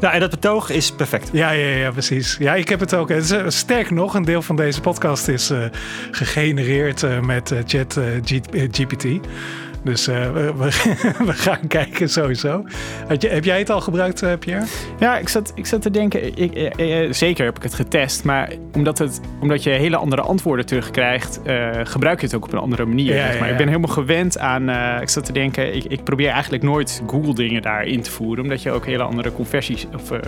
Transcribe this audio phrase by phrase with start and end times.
[0.00, 1.28] Nou, en dat betoog is perfect.
[1.32, 2.36] Ja, ja, ja, precies.
[2.38, 3.10] Ja, ik heb het ook.
[3.10, 5.64] Uh, sterk nog, een deel van deze podcast is uh,
[6.10, 8.00] gegenereerd uh, met Chat
[8.70, 9.04] GPT.
[9.86, 10.52] Dus uh, we,
[11.26, 12.64] we, gaan kijken sowieso.
[13.18, 14.66] Je, heb jij het al gebruikt, uh, Pierre?
[14.98, 16.38] Ja, ik zat, ik zat te denken.
[16.38, 18.24] Ik, eh, zeker heb ik het getest.
[18.24, 21.40] Maar omdat, het, omdat je hele andere antwoorden terugkrijgt,
[21.82, 23.14] gebruik je het ook op een andere manier.
[23.14, 23.38] Ja, zeg maar.
[23.38, 23.50] ja, ja.
[23.50, 24.70] Ik ben helemaal gewend aan.
[25.00, 25.74] ik zat te denken.
[25.74, 28.42] Ik, ik probeer eigenlijk nooit Google-dingen daarin te voeren.
[28.42, 30.18] Omdat je ook hele andere conversies of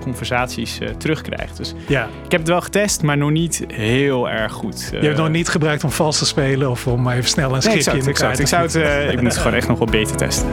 [0.00, 1.56] conversaties terugkrijgt.
[1.56, 2.08] Dus ja.
[2.24, 4.88] ik heb het wel getest, maar nog niet heel erg goed.
[4.90, 7.62] je hebt het nog niet gebruikt om vals te spelen of om even snel een
[7.62, 8.38] schipje nee, in elkaar exact.
[8.38, 10.48] Ik zou het uh, ik moet het gewoon echt nog wel beter testen.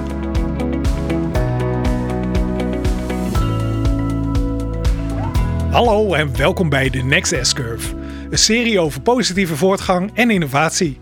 [5.72, 7.96] Hallo en welkom bij de Next S-Curve.
[8.30, 11.00] Een serie over positieve voortgang en innovatie.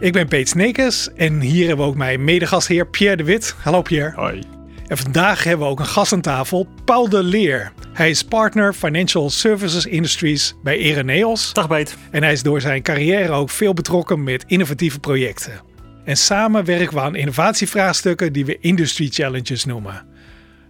[0.00, 3.54] Ik ben Peet Snekers en hier hebben we ook mijn medegastheer Pierre de Wit.
[3.62, 4.12] Hallo Pierre.
[4.14, 4.42] Hoi.
[4.86, 7.72] En vandaag hebben we ook een gast aan tafel, Paul de Leer.
[7.92, 11.52] Hij is partner Financial Services Industries bij Ereneos.
[11.52, 11.96] Dag Beet.
[12.10, 15.69] En hij is door zijn carrière ook veel betrokken met innovatieve projecten.
[16.04, 20.06] En samen werken we aan innovatievraagstukken die we industry challenges noemen.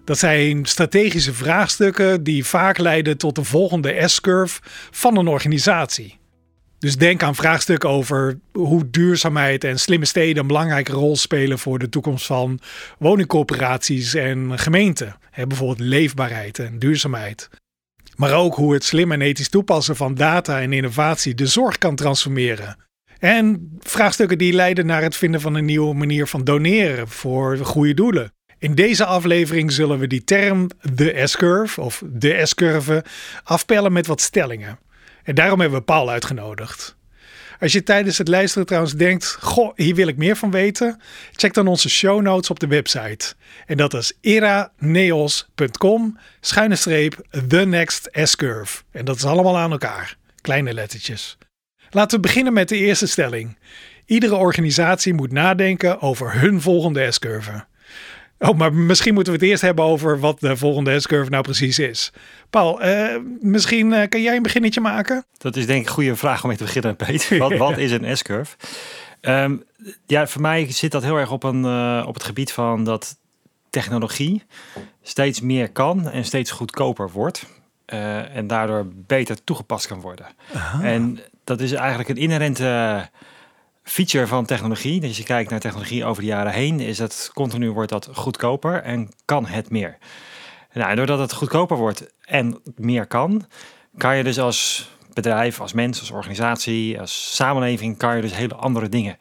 [0.05, 6.19] Dat zijn strategische vraagstukken die vaak leiden tot de volgende S-curve van een organisatie.
[6.79, 11.79] Dus denk aan vraagstukken over hoe duurzaamheid en slimme steden een belangrijke rol spelen voor
[11.79, 12.61] de toekomst van
[12.99, 15.17] woningcorporaties en gemeenten.
[15.35, 17.49] bijvoorbeeld leefbaarheid en duurzaamheid.
[18.17, 21.95] Maar ook hoe het slim en ethisch toepassen van data en innovatie de zorg kan
[21.95, 22.77] transformeren.
[23.21, 27.95] En vraagstukken die leiden naar het vinden van een nieuwe manier van doneren voor goede
[27.95, 28.33] doelen.
[28.59, 33.05] In deze aflevering zullen we die term de S-curve of de S-curve
[33.43, 34.79] afpellen met wat stellingen.
[35.23, 36.99] En daarom hebben we Paul uitgenodigd.
[37.61, 41.01] Als je tijdens het luisteren trouwens denkt, goh, hier wil ik meer van weten,
[41.33, 43.35] check dan onze show notes op de website.
[43.67, 48.83] En dat is eraneos.com schuine streep the next S-curve.
[48.91, 51.39] En dat is allemaal aan elkaar, kleine lettertjes.
[51.91, 53.59] Laten we beginnen met de eerste stelling.
[54.07, 57.65] Iedere organisatie moet nadenken over hun volgende S-curve.
[58.39, 61.79] Oh, maar misschien moeten we het eerst hebben over wat de volgende S-curve nou precies
[61.79, 62.13] is.
[62.51, 65.25] Paul, uh, misschien uh, kan jij een beginnetje maken?
[65.39, 67.39] Dat is denk ik een goede vraag om mee te beginnen, Peter.
[67.39, 68.57] Wat, wat is een S-curve?
[69.21, 69.65] Um,
[70.07, 73.17] ja, voor mij zit dat heel erg op, een, uh, op het gebied van dat
[73.71, 74.43] technologie
[75.03, 77.47] steeds meer kan en steeds goedkoper wordt.
[78.35, 80.27] en daardoor beter toegepast kan worden.
[80.55, 80.83] Aha.
[80.83, 83.09] En dat is eigenlijk een inherente
[83.83, 85.01] feature van technologie.
[85.01, 88.09] Dus als je kijkt naar technologie over de jaren heen, is dat continu wordt dat
[88.13, 89.99] goedkoper en kan het meer.
[90.73, 93.47] Nou, doordat het goedkoper wordt en meer kan,
[93.97, 98.55] kan je dus als bedrijf, als mens, als organisatie, als samenleving, kan je dus hele
[98.55, 99.19] andere dingen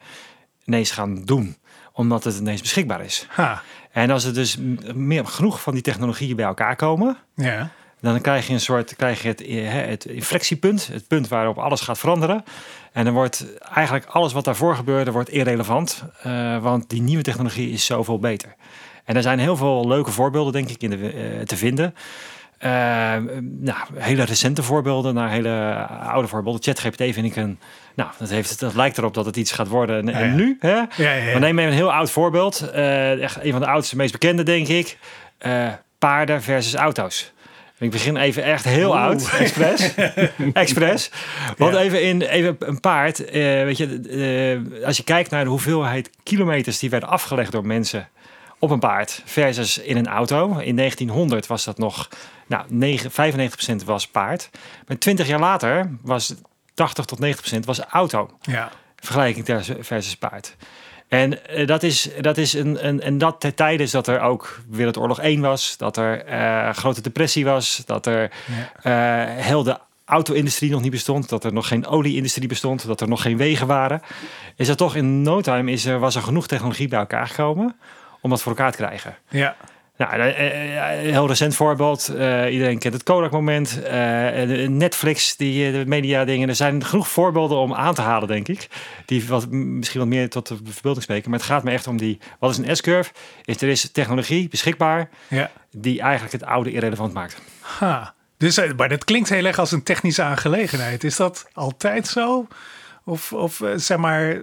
[0.64, 1.56] ineens gaan doen,
[1.92, 3.26] omdat het ineens beschikbaar is.
[3.28, 3.62] Ha.
[3.90, 4.56] En als er dus
[4.94, 7.70] meer genoeg van die technologieën bij elkaar komen, Ja.
[8.00, 9.42] Dan krijg je een soort krijg je het,
[9.90, 12.44] het inflectiepunt, het punt waarop alles gaat veranderen.
[12.92, 16.04] En dan wordt eigenlijk alles wat daarvoor gebeurde, wordt irrelevant.
[16.26, 18.54] Uh, want die nieuwe technologie is zoveel beter.
[19.04, 21.94] En er zijn heel veel leuke voorbeelden, denk ik, in de, uh, te vinden.
[22.64, 22.70] Uh,
[23.40, 26.62] nou, hele recente voorbeelden naar hele oude voorbeelden.
[26.62, 27.58] ChatGPT vind ik een.
[27.94, 29.96] Nou, dat, heeft, dat lijkt erop dat het iets gaat worden.
[29.96, 30.34] En, Ja, en ja.
[30.34, 30.74] nu, hè?
[30.74, 31.32] Ja.
[31.32, 32.70] We nemen even een heel oud voorbeeld.
[32.70, 34.98] Eh, echt een van de oudste, meest bekende, denk ik.
[35.38, 35.68] Eh,
[35.98, 37.32] paarden versus auto's.
[37.80, 39.00] Ik begin even echt heel Oeh.
[39.00, 39.94] oud, expres.
[40.52, 41.10] expres.
[41.56, 41.80] Want Ja.
[41.80, 43.24] even, in, even een paard.
[43.24, 44.00] eh, weet je,
[44.80, 48.08] eh, als je kijkt naar de hoeveelheid kilometers die werden afgelegd door mensen
[48.58, 50.58] op een paard versus in een auto.
[50.58, 52.08] In 1900 was dat nog,
[52.46, 54.50] nou, 9, 95% was paard.
[54.86, 56.34] Maar 20 jaar later was
[56.74, 58.70] 80 tot 90% was auto Ja.
[58.96, 60.56] vergelijking versus paard.
[61.10, 64.20] En eh, dat is, dat is een, een, en dat ter tijde is dat er
[64.20, 68.30] ook Wereldoorlog 1 was, dat er eh, grote depressie was, dat er
[68.82, 69.26] Ja.
[69.36, 73.08] eh, heel de auto-industrie nog niet bestond, dat er nog geen olie-industrie bestond, dat er
[73.08, 74.02] nog geen wegen waren.
[74.56, 77.76] Is dat toch in no time is er, was er genoeg technologie bij elkaar gekomen
[78.20, 79.16] om dat voor elkaar te krijgen.
[79.28, 79.56] Ja.
[80.00, 82.08] Nou, een heel recent voorbeeld.
[82.08, 83.82] eh, iedereen kent het Kodak-moment.
[83.82, 86.48] eh, Netflix, die eh, de media-dingen.
[86.48, 88.68] Er zijn genoeg voorbeelden om aan te halen, denk ik.
[89.06, 91.30] Die wat, misschien wat meer tot de verbeelding spreken.
[91.30, 92.18] Maar het gaat me echt om die...
[92.38, 93.10] Wat is een S-curve?
[93.44, 95.50] Is er is technologie beschikbaar Ja.
[95.70, 97.40] die eigenlijk het oude irrelevant maakt.
[97.60, 98.14] Ha.
[98.36, 101.04] Dus, maar dat klinkt heel erg als een technische aangelegenheid.
[101.04, 102.46] Is dat altijd zo?
[103.04, 104.42] Of, of zeg maar...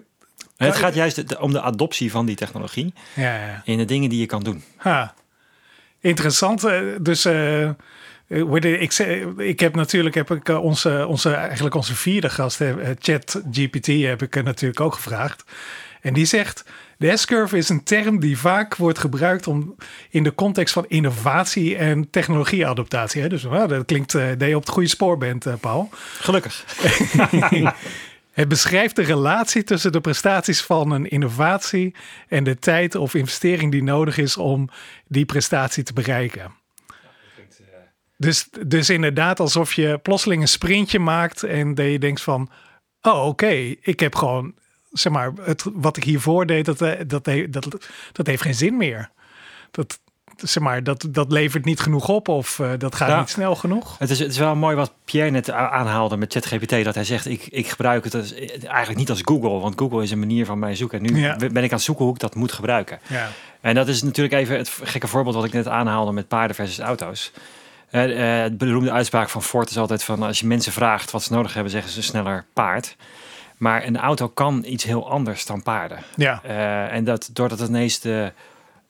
[0.58, 3.62] Het gaat juist om de adoptie van die technologie Ja, ja.
[3.66, 4.64] in de dingen die je kan doen.
[4.78, 5.14] Ha.
[6.00, 6.64] Interessant.
[6.64, 7.74] eh, Dus eh, eh,
[8.62, 8.94] ik,
[9.38, 12.62] ik heb natuurlijk heb ik onze, onze, eigenlijk onze vierde gast,
[13.00, 15.44] Chat GPT, heb ik natuurlijk ook gevraagd.
[16.02, 16.66] En die zegt:
[16.98, 19.76] De S-curve is een term die vaak wordt gebruikt om
[20.10, 23.22] in de context van innovatie en technologieadaptatie.
[23.22, 23.30] Hè?
[23.30, 25.90] Dus nou, dat klinkt uh, dat je op het goede spoor bent, uh, Paul.
[26.20, 26.66] Gelukkig.
[28.38, 31.96] het beschrijft de relatie tussen de prestaties van een innovatie
[32.28, 34.70] en de tijd of investering die nodig is om
[35.08, 36.54] die prestatie te bereiken.
[38.18, 42.50] Dus, dus inderdaad, alsof je plotseling een sprintje maakt en dat je denkt van,
[43.02, 44.54] oh oké, ik heb gewoon
[44.92, 48.78] zeg maar, het, wat ik hiervoor deed, dat, eh, dat, dat, dat heeft geen zin
[48.78, 49.12] meer.
[49.72, 50.00] Dat,
[50.38, 53.96] zeg maar, dat, dat levert niet genoeg op of uh, dat gaat niet snel genoeg.
[54.00, 56.84] Het is, het is wel mooi wat Pierre net aanhaalde met ChatGPT.
[56.84, 59.60] Dat hij zegt, ik, ik gebruik het als, eigenlijk niet als Google.
[59.60, 61.06] Want Google is een manier van mij zoeken.
[61.06, 61.36] En nu ja.
[61.36, 63.00] ben ik aan het zoeken hoe ik dat moet gebruiken.
[63.08, 63.28] Ja.
[63.62, 66.80] En dat is natuurlijk even het gekke voorbeeld wat ik net aanhaalde met paarden versus
[66.80, 67.32] auto's.
[67.92, 71.24] Uh, uh, het beroemde uitspraak van Ford is altijd van als je mensen vraagt wat
[71.24, 72.96] ze nodig hebben, zeggen ze sneller paard.
[73.58, 75.98] Maar een auto kan iets heel anders dan paarden.
[76.16, 76.42] Ja.
[76.46, 78.32] Uh, en dat doordat het ineens de,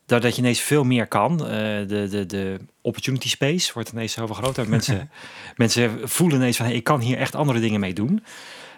[0.08, 1.48] doordat je ineens veel meer kan, uh,
[1.88, 4.70] de, de, de opportunity space wordt ineens zoveel groter.
[4.76, 5.10] Mensen,
[5.56, 8.24] mensen voelen ineens van hey, ik kan hier echt andere dingen mee doen.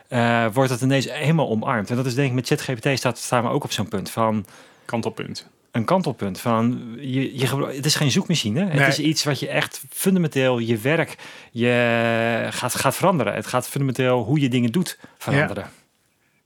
[0.09, 1.89] Uh, wordt het ineens helemaal omarmd.
[1.89, 4.45] En dat is denk ik met ChatGPT staat, staan we ook op zo'n punt van
[4.85, 5.47] kantelpunt.
[5.71, 8.65] Een kantelpunt van je, je het is geen zoekmachine.
[8.65, 11.15] Het is iets wat je echt fundamenteel je werk
[11.51, 13.33] je gaat, gaat veranderen.
[13.33, 15.63] Het gaat fundamenteel hoe je dingen doet veranderen.
[15.63, 15.78] Ja.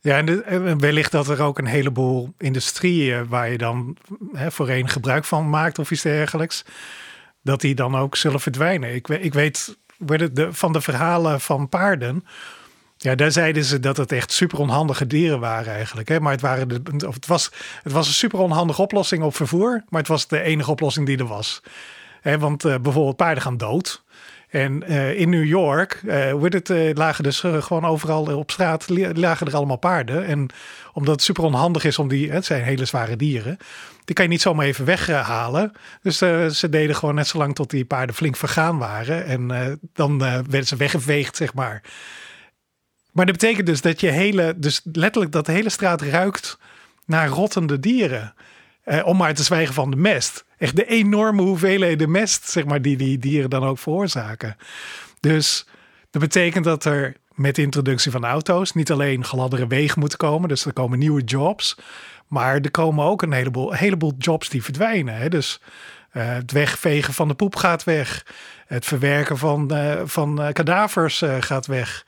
[0.04, 3.98] Ja, en, wellicht dat er ook een heleboel industrieën waar je dan
[4.32, 6.66] hè, voorheen gebruik van maakt of iets dergelijks,
[7.42, 8.94] dat die dan ook zullen verdwijnen.
[8.94, 12.26] Ik, ik weet de, van de verhalen van paarden.
[12.98, 16.08] Ja, daar zeiden ze dat het echt super onhandige dieren waren eigenlijk.
[16.08, 16.20] Hè?
[16.20, 17.52] Maar het, waren of het, was,
[17.84, 21.18] het was een super onhandige oplossing op vervoer, maar het was de enige oplossing die
[21.18, 21.62] er was.
[22.22, 24.03] Hè, want uh, bijvoorbeeld paarden gaan dood.
[24.54, 29.48] En uh, in New York uh, het, uh, lagen dus gewoon overal op straat lagen
[29.48, 30.26] er allemaal paarden.
[30.26, 30.50] En
[30.94, 33.58] omdat het super onhandig is om die, het zijn hele zware dieren,
[34.06, 35.72] die kan je niet zomaar even weghalen.
[36.02, 36.18] Dus
[36.58, 39.26] ze deden gewoon net zo lang tot die paarden flink vergaan waren.
[39.26, 41.82] En dan werden ze weggeveegd, zeg maar.
[43.12, 46.58] Maar dat betekent dus dat je hele, dus letterlijk dat de hele straat ruikt
[47.06, 48.34] naar rottende dieren.
[48.84, 50.46] Eh, om maar te zwijgen van de mest.
[50.58, 54.58] Echt de enorme hoeveelheden mest, zeg maar, die die dieren dan ook veroorzaken.
[55.20, 55.68] Dus
[56.12, 60.50] dat betekent dat er met de introductie van auto's niet alleen gladere wegen moeten komen,
[60.50, 61.78] dus er komen nieuwe jobs,
[62.28, 65.16] maar er komen ook een heleboel, heleboel jobs die verdwijnen.
[65.16, 65.30] Hè?
[65.30, 65.62] Dus
[66.14, 68.26] uh, het wegvegen van de poep gaat weg,
[68.66, 72.06] het verwerken van, uh, van kadavers gaat weg.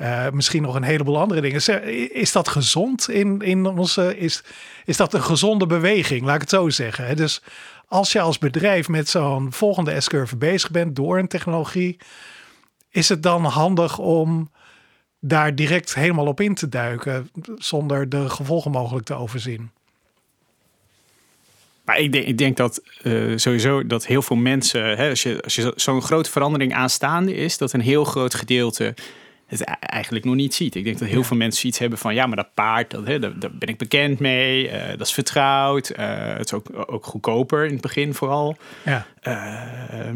[0.00, 2.12] Uh, misschien nog een heleboel andere dingen.
[2.12, 4.18] Is dat gezond in, in onze.
[4.18, 4.42] Is,
[4.84, 6.24] is dat een gezonde beweging?
[6.24, 7.16] Laat ik het zo zeggen.
[7.16, 7.42] Dus
[7.86, 11.96] als je als bedrijf met zo'n volgende S-curve bezig bent door een technologie,
[12.90, 14.50] is het dan handig om
[15.20, 19.70] daar direct helemaal op in te duiken zonder de gevolgen mogelijk te overzien?
[21.84, 25.42] Maar ik denk, ik denk dat uh, sowieso dat heel veel mensen, hè, als je,
[25.42, 28.94] als je zo'n grote verandering aanstaande is, dat een heel groot gedeelte
[29.48, 30.74] het e- eigenlijk nog niet ziet.
[30.74, 33.18] Ik denk dat heel veel mensen iets hebben van ja, maar dat paard, dat, hè,
[33.18, 37.64] daar, ben ik bekend mee, uh, dat is vertrouwd, uh, het is ook, ook goedkoper
[37.64, 38.56] in het begin vooral.
[38.84, 39.06] Ja.
[39.22, 40.10] Uh,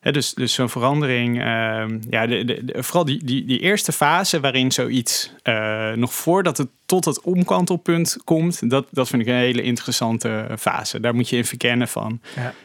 [0.00, 4.72] dus dus zo'n verandering, ehm, ja, de, de, vooral die, die, die eerste fase waarin
[4.72, 9.62] zoiets, uh, nog voordat het tot het omkantelpunt komt, dat, dat vind ik een hele
[9.62, 11.00] interessante fase.
[11.00, 12.20] Daar moet je in verkennen van,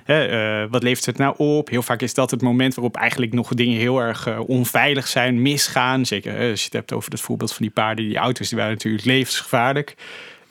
[0.06, 0.64] ja.
[0.64, 1.70] uh, wat levert het nou op?
[1.70, 5.42] Heel vaak is dat het moment waarop eigenlijk nog dingen heel erg uh, onveilig zijn,
[5.42, 6.06] misgaan.
[6.06, 8.74] Zeker als je het hebt over het voorbeeld van die paarden, die auto's, die waren
[8.74, 9.96] natuurlijk levensgevaarlijk.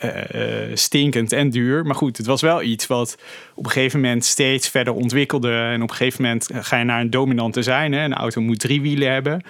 [0.04, 1.86] Uh, stinkend en duur.
[1.86, 3.18] Maar goed, het was wel iets wat
[3.54, 5.52] op een gegeven moment steeds verder ontwikkelde.
[5.52, 7.92] En op een gegeven moment ga je naar een dominante zijn.
[7.92, 8.04] Hè?
[8.04, 9.42] Een auto moet drie wielen hebben.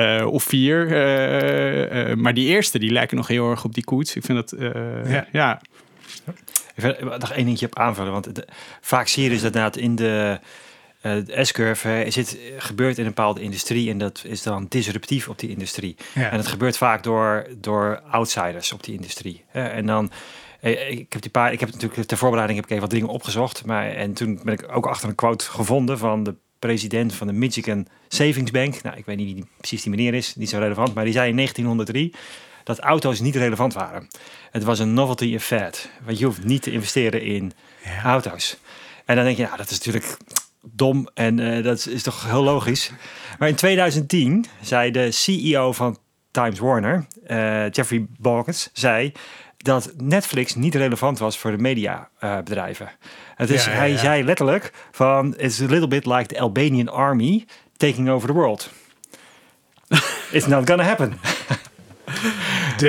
[0.00, 0.86] Uh, of vier.
[0.86, 4.16] Uh, maar die eerste, die lijken nog heel erg op die koets.
[4.16, 4.60] Ik vind dat,
[5.06, 5.26] ja.
[5.32, 5.60] ja.
[6.74, 8.12] Ik wil nog één dingetje op aanvullen.
[8.12, 8.30] Want
[8.80, 10.38] vaak zie je dus inderdaad in de
[11.02, 15.50] uh, S-curve zit, gebeurt in een bepaalde industrie en dat is dan disruptief op die
[15.50, 15.96] industrie.
[16.14, 19.44] En dat gebeurt vaak door, door outsiders op die industrie.
[19.52, 20.10] en dan,
[20.60, 23.14] eh, ik heb die paar, ik heb natuurlijk ter voorbereiding heb ik even wat dingen
[23.14, 27.26] opgezocht, maar en toen ben ik ook achter een quote gevonden van de president van
[27.26, 28.82] de Michigan Savings Bank.
[28.82, 31.28] Nou, ik weet niet wie precies die meneer is, niet zo relevant, maar die zei
[31.28, 32.14] in 1903
[32.64, 34.08] dat auto's niet relevant waren.
[34.50, 37.52] Het was een novelty effect, want je hoeft niet te investeren in
[38.02, 38.56] auto's.
[39.04, 40.16] En dan denk je, nou, dat is natuurlijk
[40.62, 42.90] dom en uh, dat is toch heel logisch.
[43.38, 45.98] Maar in 2010 zei de CEO van
[46.30, 49.12] Times Warner, uh, Jeffrey Balkens, zei
[49.56, 52.86] dat Netflix niet relevant was voor de mediabedrijven.
[52.86, 52.92] Uh,
[53.34, 56.88] het is, ja, ja, hij zei letterlijk van, it's a little bit like the Albanian
[56.88, 57.44] army
[57.76, 58.70] taking over the world.
[60.32, 61.18] It's not gonna happen.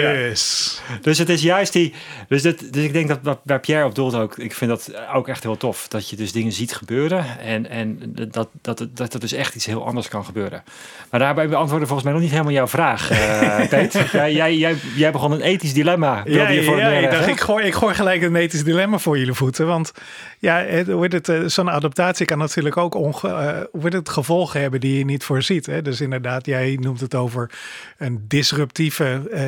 [0.02, 0.82] Dus.
[1.02, 1.94] Dus het is juist die.
[2.28, 4.38] Dus, dit, dus ik denk dat wat waar Pierre op doelt ook.
[4.38, 5.88] Ik vind dat ook echt heel tof.
[5.88, 7.40] Dat je dus dingen ziet gebeuren.
[7.40, 10.64] En, en dat, dat, dat, dat er dus echt iets heel anders kan gebeuren.
[11.10, 13.94] Maar daarbij beantwoorden volgens mij nog niet helemaal jouw vraag, uh, Peet.
[14.12, 16.22] jij, jij, jij, jij begon een ethisch dilemma.
[16.26, 19.18] Ja, je voor ja, ik dacht, ik gooi, ik gooi gelijk een ethisch dilemma voor
[19.18, 19.68] jullie voeten.
[19.68, 19.92] Want
[20.40, 24.80] ja, wordt het, uh, zo'n adaptatie kan natuurlijk ook onge, uh, wordt het gevolgen hebben
[24.80, 25.66] die je niet voorziet.
[25.66, 25.82] Hè?
[25.82, 27.52] Dus inderdaad, jij noemt het over
[27.98, 29.42] een disruptieve, uh,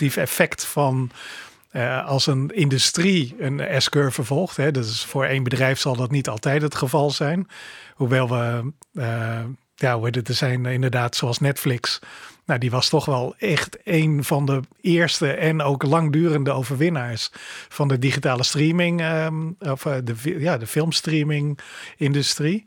[0.00, 1.10] effect van
[1.72, 4.56] uh, als een industrie een S-curve volgt.
[4.56, 7.48] Hè, dus voor één bedrijf zal dat niet altijd het geval zijn.
[7.94, 9.40] Hoewel we, uh,
[9.74, 11.98] ja, er zijn inderdaad zoals Netflix.
[12.46, 17.30] Nou, die was toch wel echt een van de eerste en ook langdurende overwinnaars
[17.68, 21.58] van de digitale streaming, um, of de, ja, de filmstreaming
[21.96, 22.64] industrie.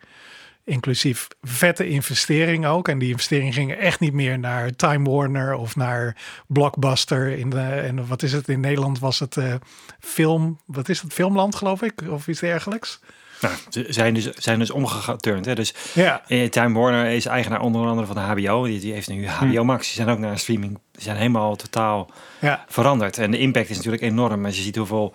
[0.66, 2.88] Inclusief vette investering ook.
[2.88, 6.18] En die investering ging echt niet meer naar Time Warner of naar
[6.48, 7.38] Blockbuster.
[7.38, 8.50] In de, en wat is het?
[8.50, 9.54] In Nederland was het uh,
[10.00, 10.60] film.
[10.66, 11.14] Wat is het?
[11.14, 11.94] Filmland, geloof ik?
[12.10, 13.00] Of iets dergelijks.
[13.42, 15.46] Nou, ze zijn dus, zijn dus omgeturnd.
[15.46, 15.56] Hè?
[15.56, 16.22] Dus ja.
[16.28, 18.66] Eh, Time Warner is eigenaar onder andere van de HBO.
[18.66, 19.66] Die, die heeft nu HBO hm.
[19.66, 19.86] Max.
[19.86, 20.80] Die zijn ook naar streaming.
[20.92, 22.66] Die zijn helemaal totaal ja.
[22.68, 23.18] veranderd.
[23.18, 24.46] En de impact is natuurlijk enorm.
[24.46, 25.14] Als je ziet hoeveel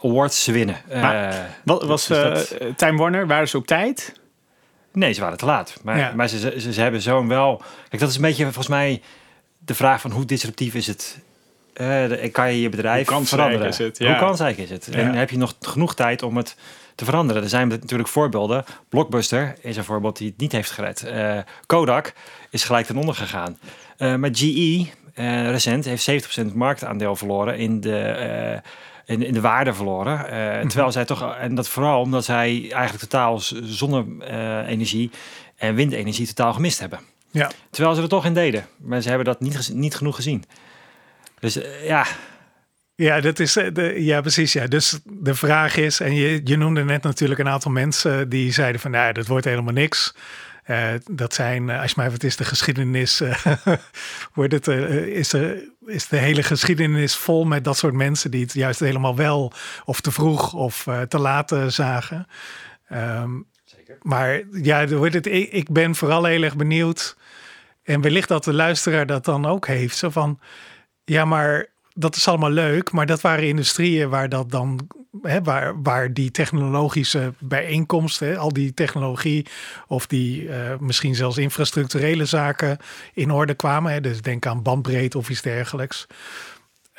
[0.00, 0.76] awards winnen.
[1.64, 3.26] wat was dus Time Warner?
[3.26, 4.20] Waren ze op tijd?
[4.92, 5.80] Nee, ze waren te laat.
[5.82, 7.62] Maar, maar ze, ze, ze, hebben zo'n wel...
[7.88, 9.02] Kijk, dat is een beetje volgens mij
[9.58, 11.18] de vraag van hoe disruptief is het...
[11.76, 13.66] Uh, kan je je bedrijf hoe veranderen?
[13.66, 13.98] Is het?
[13.98, 14.08] Ja.
[14.08, 14.88] Hoe kansrijk is het?
[14.88, 16.56] En heb je nog genoeg tijd om het
[16.94, 17.42] te veranderen?
[17.42, 18.64] Er zijn natuurlijk voorbeelden.
[18.88, 21.04] Blockbuster is een voorbeeld die het niet heeft gered.
[21.06, 22.12] Uh, Kodak
[22.50, 23.58] is gelijk ten onder gegaan.
[23.98, 24.86] Uh, maar GE,
[25.50, 28.60] recent, heeft 70% marktaandeel verloren in de
[29.04, 30.18] in, in de waarde verloren.
[30.18, 35.10] Uh, terwijl zij toch, en dat vooral omdat zij eigenlijk totaal zonne-energie
[35.56, 37.00] en windenergie totaal gemist hebben.
[37.30, 37.50] Ja.
[37.70, 38.66] Terwijl ze er toch in deden.
[38.78, 40.44] Maar ze hebben dat niet, niet genoeg gezien.
[41.40, 42.06] Dus uh, ja.
[42.94, 44.52] Ja, dat is de, ja, precies.
[44.52, 44.66] Ja.
[44.66, 48.80] Dus de vraag is, en je, je noemde net natuurlijk een aantal mensen die zeiden
[48.80, 50.14] van, nou, dat wordt helemaal niks.
[50.66, 53.46] Uh, dat zijn, als je mij wat is de geschiedenis, uh,
[54.34, 58.52] wordt het, is, er, is de hele geschiedenis vol met dat soort mensen die het
[58.52, 59.52] juist helemaal wel
[59.84, 62.26] of te vroeg of te laat zagen.
[62.92, 63.96] Um, Zeker.
[64.02, 67.16] Maar ja, wordt het, ik, ik ben vooral heel erg benieuwd.
[67.82, 69.96] En wellicht dat de luisteraar dat dan ook heeft.
[69.96, 70.40] Zo van,
[71.04, 74.88] ja, maar dat is allemaal leuk, maar dat waren industrieën waar dat dan,
[75.22, 79.46] hè, waar, waar die technologische bijeenkomsten, al die technologie
[79.86, 82.78] of die uh, misschien zelfs infrastructurele zaken
[83.14, 83.92] in orde kwamen.
[83.92, 86.06] Hè, dus denk aan bandbreedte of iets dergelijks.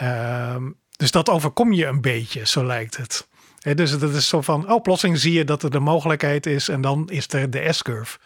[0.01, 0.55] Uh,
[0.97, 3.27] dus dat overkom je een beetje, zo lijkt het.
[3.75, 6.81] Dus dat is zo van, oh, plotseling zie je dat er de mogelijkheid is en
[6.81, 8.17] dan is er de S-curve.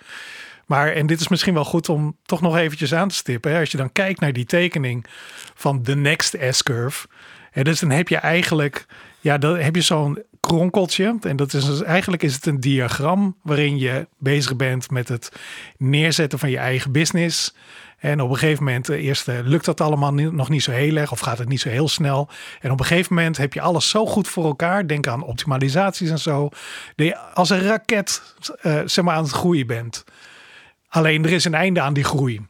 [0.67, 3.51] Maar, en dit is misschien wel goed om toch nog eventjes aan te stippen.
[3.51, 3.59] Hè?
[3.59, 5.05] Als je dan kijkt naar die tekening
[5.55, 7.07] van de next S-curve.
[7.53, 8.85] Dus dan heb je eigenlijk,
[9.19, 11.17] ja, dan heb je zo'n kronkeltje.
[11.21, 15.31] En dat is dus, eigenlijk is het een diagram waarin je bezig bent met het
[15.77, 17.53] neerzetten van je eigen business.
[17.97, 20.95] En op een gegeven moment, eh, eerst eh, lukt dat allemaal nog niet zo heel
[20.95, 22.29] erg of gaat het niet zo heel snel.
[22.59, 24.87] En op een gegeven moment heb je alles zo goed voor elkaar.
[24.87, 26.49] Denk aan optimalisaties en zo.
[26.95, 28.21] Dat je als een raket
[28.63, 30.03] uh, zeg maar, aan het groeien bent.
[30.97, 32.41] Alleen er is een einde aan die groei.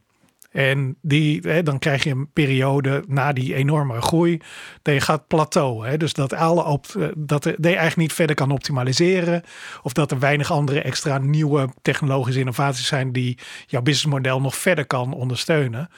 [0.52, 4.42] En die, hè, dan krijg je een periode na die enorme groei,
[4.82, 5.88] dat je gaat plateau.
[5.88, 5.98] Hè?
[5.98, 9.44] Dus dat, alle op, eh, dat, je eigenlijk niet verder kan optimaliseren.
[9.84, 14.86] Of dat er weinig andere extra nieuwe technologische innovaties zijn die jouw businessmodel nog verder
[14.86, 15.90] kan ondersteunen.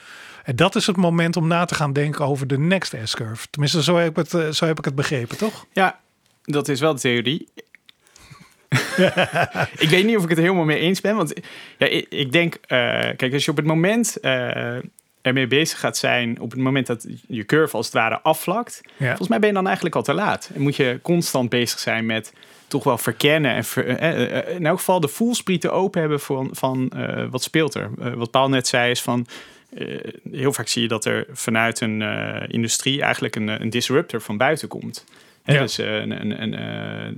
[0.44, 3.46] En dat is het moment om na te gaan denken over de next S-curve.
[3.50, 5.66] Tenminste, zo heb, ik het, eh, zo heb ik het begrepen, toch?
[5.72, 6.00] Ja,
[6.42, 7.48] dat is wel de theorie.
[9.84, 11.16] ik weet niet of ik het er helemaal mee eens ben.
[11.16, 11.32] Want
[11.78, 12.58] ja, ik, ik denk, uh,
[13.16, 14.76] kijk, als je op het moment uh,
[15.22, 19.28] ermee bezig gaat zijn, op het moment dat je curve als het ware afvlakt, volgens
[19.28, 20.50] mij ben je dan eigenlijk al te laat.
[20.54, 22.32] En moet je constant bezig zijn met
[22.68, 26.92] toch wel verkennen en uh, in elk geval de voelsprieten open hebben van, van
[27.30, 27.90] wat speelt er.
[28.16, 29.26] wat Paul net zei is van,
[30.30, 32.02] heel vaak zie je dat er vanuit een
[32.48, 35.04] industrie eigenlijk een, een disruptor van buiten komt.
[35.52, 35.60] Ja.
[35.60, 36.62] Dus uh, een, een,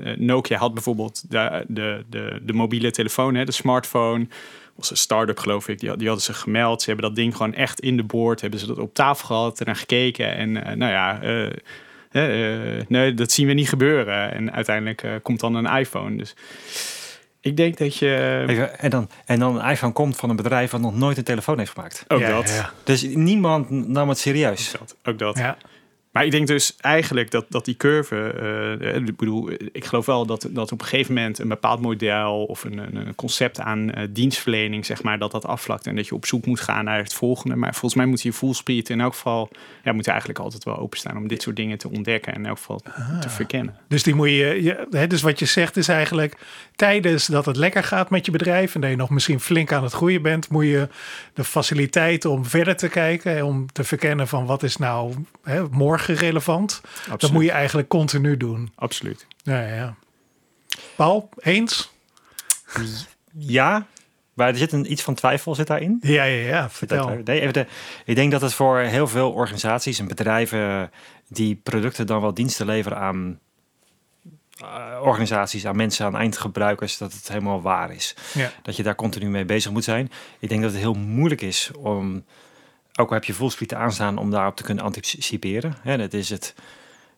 [0.05, 4.27] een, Nokia had bijvoorbeeld de, de, de, de mobiele telefoon, hè, de smartphone.
[4.75, 6.83] was een start-up geloof ik, die, die hadden ze gemeld.
[6.83, 9.61] Ze hebben dat ding gewoon echt in de boord, hebben ze dat op tafel gehad,
[9.61, 10.35] ernaar gekeken.
[10.35, 14.33] En uh, nou ja, uh, nee, dat zien we niet gebeuren.
[14.33, 16.17] En uiteindelijk komt dan een iPhone.
[16.17, 16.35] Dus
[17.43, 18.45] ik denk dat je.
[18.49, 21.25] Even, en, dan, en dan een iPhone komt van een bedrijf dat nog nooit een
[21.25, 22.05] telefoon heeft gemaakt.
[22.09, 22.49] Ook dat.
[22.49, 22.73] Ja.
[22.85, 24.73] Dus niemand nam het serieus.
[24.75, 24.97] Ook dat.
[25.05, 25.39] Ook dat.
[25.39, 25.57] Ja.
[26.13, 28.35] Maar ik denk dus eigenlijk dat, dat die curve,
[28.81, 32.45] uh, ik bedoel, ik geloof wel dat, dat op een gegeven moment een bepaald model
[32.45, 36.15] of een, een concept aan uh, dienstverlening, zeg maar, dat dat afvlakt en dat je
[36.15, 37.57] op zoek moet gaan naar het volgende.
[37.57, 39.51] Maar volgens mij moet je voelspriet in elk geval,
[39.85, 42.59] ja, moet eigenlijk altijd wel openstaan om dit soort dingen te ontdekken en in elk
[42.59, 43.29] geval te ah.
[43.29, 43.77] verkennen.
[43.89, 46.37] Dus die moet je, je hè, dus wat je zegt is eigenlijk
[46.77, 49.83] tijdens dat het lekker gaat met je bedrijf en dat je nog misschien flink aan
[49.83, 50.89] het groeien bent, moet je
[51.35, 56.02] de faciliteit om verder te kijken, om te verkennen van wat is nou hè, morgen
[56.07, 56.81] relevant.
[57.17, 58.73] Dat moet je eigenlijk continu doen.
[58.75, 59.27] Absoluut.
[59.43, 59.95] Ja, ja.
[60.97, 61.91] Paul, eens?
[63.33, 63.87] Ja,
[64.35, 65.99] maar er zit een, iets van twijfel zit daarin.
[66.01, 66.71] Ja, ja, ja.
[66.71, 67.21] Vertel.
[67.25, 67.67] Nee, even de,
[68.05, 70.91] ik denk dat het voor heel veel organisaties en bedrijven
[71.29, 73.39] die producten dan wel diensten leveren aan
[74.63, 78.15] uh, organisaties, aan mensen, aan eindgebruikers, dat het helemaal waar is.
[78.35, 78.51] Ja.
[78.63, 80.11] Dat je daar continu mee bezig moet zijn.
[80.39, 82.25] Ik denk dat het heel moeilijk is om
[83.01, 85.75] ook al heb je voelsprieten aanstaan om daarop te kunnen anticiperen.
[85.83, 86.55] Hè, dat is het.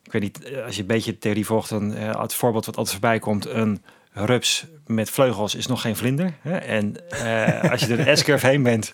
[0.04, 2.76] Ik weet niet, eh, als je een beetje theorie volgt, dan uh, het voorbeeld wat
[2.76, 6.34] altijd voorbij komt: een rups met vleugels is nog geen vlinder.
[6.40, 6.56] Hè?
[6.56, 8.92] En uh, als je door de S-curve heen bent,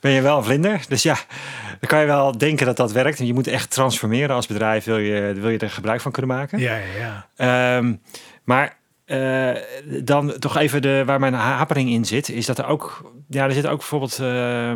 [0.00, 0.84] ben je wel een vlinder.
[0.88, 1.14] Dus ja,
[1.80, 3.18] dan kan je wel denken dat dat werkt.
[3.18, 6.36] En je moet echt transformeren als bedrijf, wil je, wil je er gebruik van kunnen
[6.36, 6.58] maken.
[6.58, 7.76] Ja, ja, ja.
[7.76, 8.00] Um,
[8.44, 9.50] maar uh,
[10.02, 13.52] dan toch even de, waar mijn hapering in zit, is dat er ook, ja, er
[13.52, 14.72] zitten ook bijvoorbeeld uh,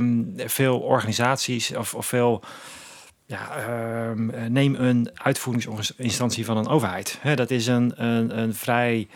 [0.48, 2.42] veel organisaties of, of veel,
[3.26, 4.10] ja, uh,
[4.48, 7.18] neem een uitvoeringsinstantie van een overheid.
[7.20, 9.08] Hè, dat is een, een, een vrij,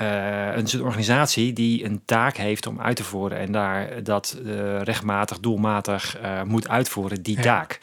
[0.00, 4.38] uh, een soort organisatie die een taak heeft om uit te voeren en daar dat
[4.82, 7.78] rechtmatig, doelmatig moet uitvoeren, die taak.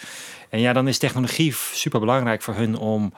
[0.49, 3.13] En ja, dan is technologie super belangrijk voor hun om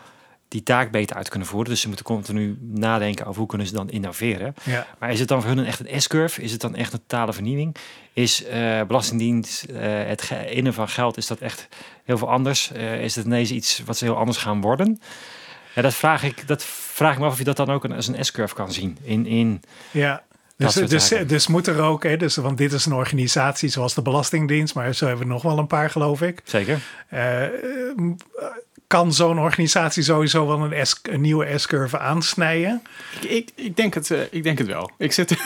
[0.47, 1.69] die taak beter uit kunnen voeren.
[1.69, 4.55] Dus ze moeten continu nadenken over hoe kunnen ze dan innoveren.
[4.63, 4.87] Ja.
[4.99, 6.41] Maar is het dan voor hun echt een S-curve?
[6.41, 7.75] Is het dan echt een totale vernieuwing?
[8.13, 11.67] Is uh, Belastingdienst, uh, het innen van geld, is dat echt
[12.03, 12.71] heel veel anders?
[12.75, 14.99] Uh, is het ineens iets wat ze heel anders gaan worden?
[15.75, 18.07] Ja, dat vraag ik, dat vraag ik me af of je dat dan ook als
[18.07, 18.97] een S-curve kan zien.
[19.01, 19.61] In, in
[19.91, 20.23] ja.
[20.57, 24.01] Dus, dus, dus moet er ook, hè, dus, want dit is een organisatie zoals de
[24.01, 26.41] Belastingdienst, maar zo hebben we nog wel een paar, geloof ik.
[26.43, 26.79] Zeker
[28.95, 32.81] kan zo'n organisatie sowieso wel een, S, een nieuwe S-curve aansnijden?
[33.21, 34.91] Ik, ik, ik, denk het, uh, ik denk het wel.
[34.97, 35.29] Ik zit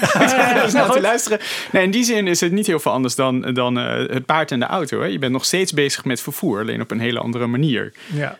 [0.68, 1.40] snel te luisteren.
[1.72, 4.52] Nee, in die zin is het niet heel veel anders dan, dan uh, het paard
[4.52, 5.02] en de auto.
[5.02, 5.06] Hè.
[5.06, 7.94] Je bent nog steeds bezig met vervoer, alleen op een hele andere manier.
[8.14, 8.38] Ja.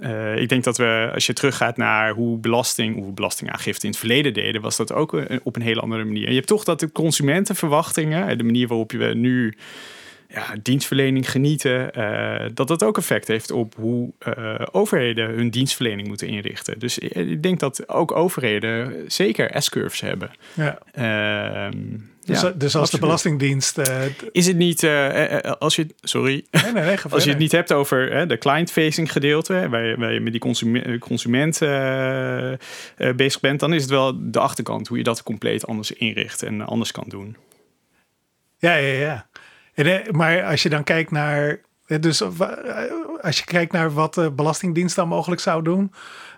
[0.00, 3.98] Uh, ik denk dat we, als je teruggaat naar hoe belasting, hoe belastingaangifte in het
[3.98, 6.28] verleden deden, was dat ook op een hele andere manier.
[6.28, 9.54] Je hebt toch dat de consumentenverwachtingen, de manier waarop je nu
[10.34, 16.08] ja, dienstverlening genieten, uh, dat dat ook effect heeft op hoe uh, overheden hun dienstverlening
[16.08, 16.78] moeten inrichten.
[16.78, 20.30] Dus ik denk dat ook overheden zeker S-curves hebben.
[20.54, 20.78] Ja.
[20.98, 21.80] Uh,
[22.24, 23.80] dus, ja, dus als de Belastingdienst.
[24.32, 24.84] Is het niet,
[25.58, 29.68] als je, sorry, nee, nee, nee, als je het niet hebt over de client-facing gedeelte,
[29.68, 31.58] waar je, waar je met die consument, consument
[33.16, 36.60] bezig bent, dan is het wel de achterkant, hoe je dat compleet anders inricht en
[36.60, 37.36] anders kan doen.
[38.58, 39.26] Ja, ja, ja.
[39.74, 41.58] Eh, maar als je dan kijkt naar.
[41.86, 42.30] Eh, dus eh,
[43.20, 45.92] als je kijkt naar wat de Belastingdienst dan mogelijk zou doen.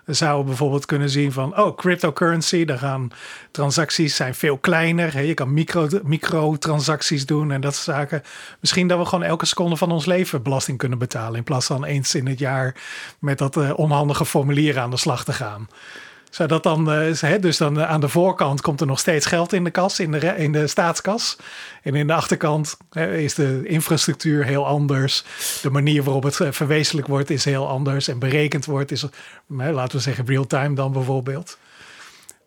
[0.05, 3.11] Dan zouden we bijvoorbeeld kunnen zien van, oh, cryptocurrency, daar gaan
[3.51, 5.21] transacties zijn veel kleiner.
[5.23, 8.23] Je kan micro, microtransacties doen en dat soort zaken.
[8.59, 11.37] Misschien dat we gewoon elke seconde van ons leven belasting kunnen betalen.
[11.37, 12.75] In plaats van eens in het jaar
[13.19, 15.67] met dat onhandige formulier aan de slag te gaan
[16.37, 19.63] zodat dan, uh, dus dan uh, aan de voorkant komt er nog steeds geld in
[19.63, 21.37] de kas, in de, in de staatskas.
[21.83, 22.77] En in de achterkant
[23.15, 25.23] is de infrastructuur heel anders.
[25.61, 28.07] De manier waarop het uh, verwezenlijk wordt is heel anders.
[28.07, 29.05] En berekend wordt is,
[29.47, 31.57] laten we zeggen, real-time dan bijvoorbeeld.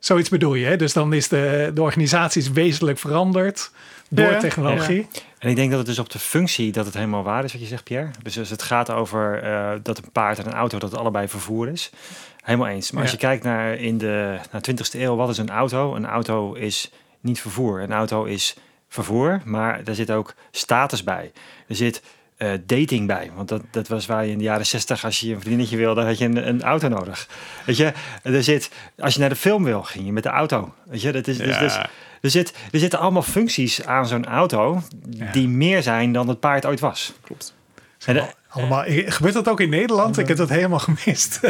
[0.01, 0.77] Zoiets bedoel je, hè?
[0.77, 3.71] Dus dan is de, de organisatie wezenlijk veranderd
[4.09, 5.09] door technologie.
[5.39, 7.61] En ik denk dat het dus op de functie dat het helemaal waar is wat
[7.61, 8.11] je zegt, Pierre.
[8.23, 9.43] Dus als het gaat over
[9.83, 11.91] dat een paard en een auto, dat het allebei vervoer is.
[12.43, 12.91] Helemaal eens.
[12.91, 15.95] Maar als je kijkt naar in de naar 20e eeuw, wat is een auto?
[15.95, 17.81] Een auto is niet vervoer.
[17.81, 18.57] Een auto is
[18.89, 21.33] vervoer, maar daar zit ook status bij.
[21.69, 22.03] Er zit
[22.43, 23.31] uh, dating bij.
[23.35, 26.03] Want dat, dat was waar je in de jaren 60, als je een vriendinnetje wilde,
[26.03, 27.29] had je een, een, auto nodig.
[27.67, 30.75] Weet je, er zit, als je naar de film wil, ging je met de auto.
[30.85, 31.77] Weet je, dat is, dus, dus,
[32.21, 34.83] er, zit, er zitten allemaal functies aan zo'n auto
[35.33, 37.13] die meer zijn dan het paard ooit was.
[37.21, 37.55] Klopt.
[38.49, 40.19] Allemaal, gebeurt dat ook in Nederland?
[40.19, 41.41] Ik heb dat helemaal gemist.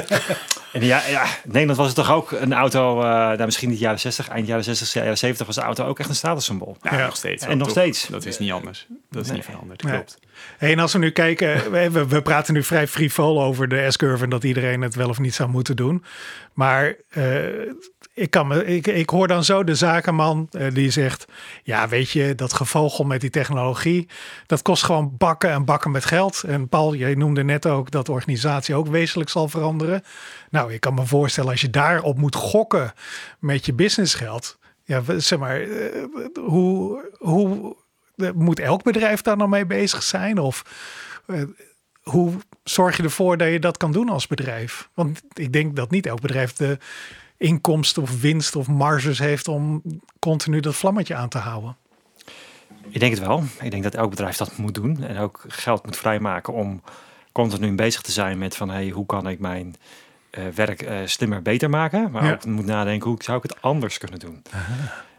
[0.72, 3.78] En ja, ja, in Nederland was het toch ook een auto, uh, nou, misschien niet
[3.78, 6.76] jaren 60, eind jaren 60, jaren 70 was de auto ook echt een statussymbool.
[6.82, 7.44] Ja, nog steeds.
[7.44, 8.06] En nog steeds.
[8.06, 8.86] Dat is niet anders.
[9.10, 10.18] Dat is niet veranderd, klopt.
[10.58, 14.24] Hey, en als we nu kijken, we, we praten nu vrij frivol over de S-curve
[14.24, 16.04] en dat iedereen het wel of niet zou moeten doen.
[16.52, 17.36] Maar uh,
[18.20, 21.24] ik, kan me, ik, ik hoor dan zo de zakenman uh, die zegt:
[21.62, 24.08] Ja, weet je, dat gevogel met die technologie,
[24.46, 26.42] dat kost gewoon bakken en bakken met geld.
[26.42, 30.02] En Paul jij noemde net ook dat de organisatie ook wezenlijk zal veranderen.
[30.50, 32.92] Nou, ik kan me voorstellen als je daarop moet gokken
[33.38, 34.58] met je businessgeld.
[34.84, 36.04] Ja, zeg maar, eh,
[36.34, 37.76] hoe, hoe
[38.34, 40.38] moet elk bedrijf daar nou mee bezig zijn?
[40.38, 40.64] Of
[42.02, 42.32] hoe
[42.64, 44.88] zorg je ervoor dat je dat kan doen als bedrijf?
[44.94, 46.78] Want ik denk dat niet elk bedrijf de
[47.40, 49.82] inkomsten of winst of marges heeft om
[50.18, 51.76] continu dat vlammetje aan te houden.
[52.88, 53.42] Ik denk het wel.
[53.60, 56.82] Ik denk dat elk bedrijf dat moet doen en ook geld moet vrijmaken om
[57.32, 59.74] continu bezig te zijn met van hey, hoe kan ik mijn
[60.38, 62.32] uh, werk uh, slimmer, beter maken, maar ja.
[62.32, 64.42] ook moet nadenken hoe zou ik het anders kunnen doen.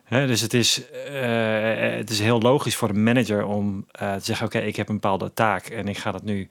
[0.03, 4.45] He, dus het is, uh, het is heel logisch voor een manager om te zeggen:
[4.45, 6.49] Oké, ik heb een bepaalde taak en ik ga dat nu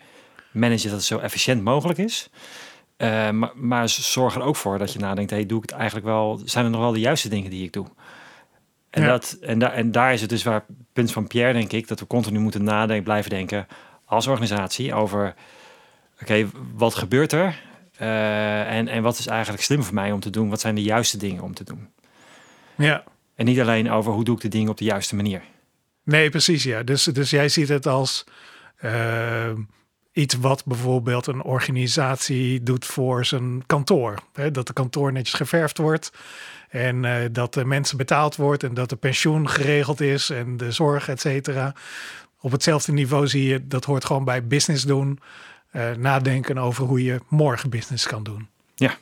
[0.51, 2.31] managen dat het zo efficiënt mogelijk is.
[3.03, 6.07] Uh, maar, maar zorg er ook voor dat je nadenkt: hey, doe ik het eigenlijk
[6.07, 6.41] wel?
[6.45, 7.87] Zijn er nog wel de juiste dingen die ik doe?
[8.91, 11.89] En, dat, en, da en daar is het dus waar punt van Pierre, denk ik,
[11.89, 13.67] dat we continu moeten nadenken, blijven denken
[14.05, 15.35] als organisatie over:
[16.21, 17.63] oké, wat gebeurt er?
[18.01, 20.49] Uh, en, en wat is eigenlijk slim voor mij om te doen?
[20.49, 21.89] Wat zijn de juiste dingen om te doen?
[22.75, 23.05] Ja.
[23.35, 25.43] En niet alleen over hoe doe ik de dingen op de juiste manier.
[26.05, 26.63] Nee, precies.
[26.63, 26.83] Ja.
[26.83, 28.25] Dus, dus jij ziet het als.
[28.85, 29.51] Uh
[30.13, 34.19] iets wat bijvoorbeeld een organisatie doet voor zijn kantoor.
[34.33, 36.13] Hè, dat de kantoor netjes geverfd wordt
[36.69, 40.73] en uh, dat de mensen betaald wordt en dat de pensioen geregeld is en de
[40.73, 41.75] zorg, et cetera.
[42.41, 45.21] Op hetzelfde niveau zie je, dat hoort gewoon bij business doen.
[45.73, 48.49] Uh, nadenken over hoe je morgen business kan doen.
[48.75, 48.97] Ja.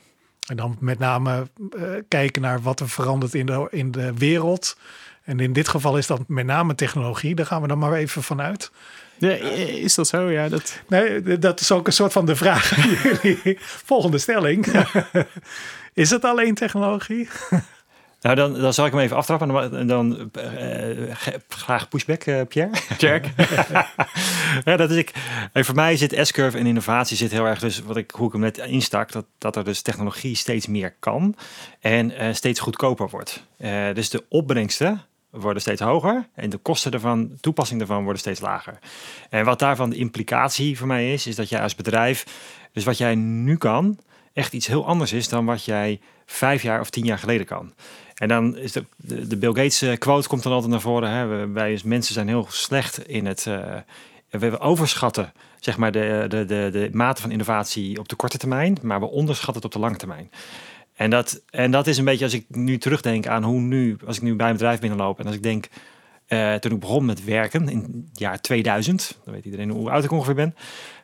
[0.46, 4.76] En dan met name uh, kijken naar wat er verandert in de, in de wereld.
[5.22, 7.34] En in dit geval is dat met name technologie.
[7.34, 8.70] Daar gaan we dan maar even vanuit.
[9.18, 10.30] Ja, is dat zo?
[10.30, 10.80] Ja, dat...
[10.88, 12.72] Nee, dat is ook een soort van de vraag
[13.84, 14.66] Volgende stelling.
[15.94, 17.28] is het alleen technologie?
[18.20, 19.78] Nou, dan, dan zal ik hem even aftrappen.
[19.78, 21.14] En dan uh,
[21.48, 22.70] graag pushback, uh, Pierre.
[24.64, 25.12] Ja, dat is ik.
[25.52, 28.32] En voor mij zit S-curve en innovatie zit heel erg dus wat ik hoe ik
[28.32, 31.36] hem net instak dat dat er dus technologie steeds meer kan
[31.80, 33.44] en uh, steeds goedkoper wordt.
[33.94, 38.78] dus de opbrengsten worden steeds hoger en de kosten ervan, toepassing daarvan worden steeds lager.
[39.30, 42.26] En wat daarvan de implicatie voor mij is, is dat jij als bedrijf,
[42.72, 43.98] dus wat jij nu kan,
[44.32, 47.72] echt iets heel anders is dan wat jij vijf jaar of tien jaar geleden kan.
[48.14, 51.10] En dan is de, de, Bill Gates eh, quote komt dan altijd naar voren.
[51.10, 51.46] Hè?
[51.46, 53.76] Wij mensen zijn heel slecht in het uh,
[54.30, 58.78] we overschatten zeg maar de, de, de, de mate van innovatie op de korte termijn,
[58.82, 60.30] maar we onderschatten het op de lange termijn.
[60.98, 64.16] En dat, en dat is een beetje als ik nu terugdenk aan hoe nu, als
[64.16, 65.68] ik nu bij een bedrijf binnenloop en als ik denk,
[66.28, 70.04] uh, toen ik begon met werken in het jaar 2000, dan weet iedereen hoe oud
[70.04, 70.54] ik ongeveer ben.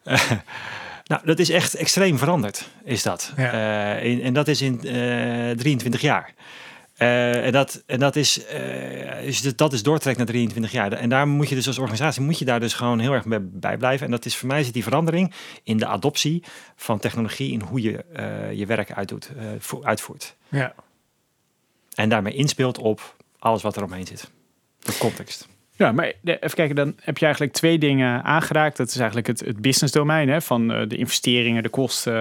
[0.04, 0.30] Uh,
[1.10, 3.32] nou, dat is echt extreem veranderd, is dat.
[3.36, 3.96] Ja.
[3.96, 6.34] Uh, in, en dat is in 23 jaar.
[6.98, 10.92] Uh, en, dat, en dat is, uh, dat is doortrekt naar 23 jaar.
[10.92, 13.76] En daar moet je dus als organisatie moet je daar dus gewoon heel erg bij
[13.76, 14.06] blijven.
[14.06, 16.42] En dat is voor mij zit die verandering in de adoptie
[16.76, 19.30] van technologie in hoe je uh, je werk uitdoet,
[19.82, 20.36] uitvoert.
[20.48, 20.74] Ja.
[21.94, 24.30] En daarmee inspeelt op alles wat er omheen zit.
[24.78, 25.48] De context.
[25.76, 28.76] Ja, maar even kijken, dan heb je eigenlijk twee dingen aangeraakt.
[28.76, 32.12] Dat is eigenlijk het, het business domein hè, van de investeringen, de kosten.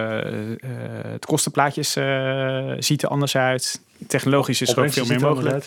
[0.63, 0.69] Uh,
[1.03, 3.81] het kostenplaatjes uh, ziet er anders uit.
[4.07, 5.65] Technologisch is er ook veel meer mogelijk.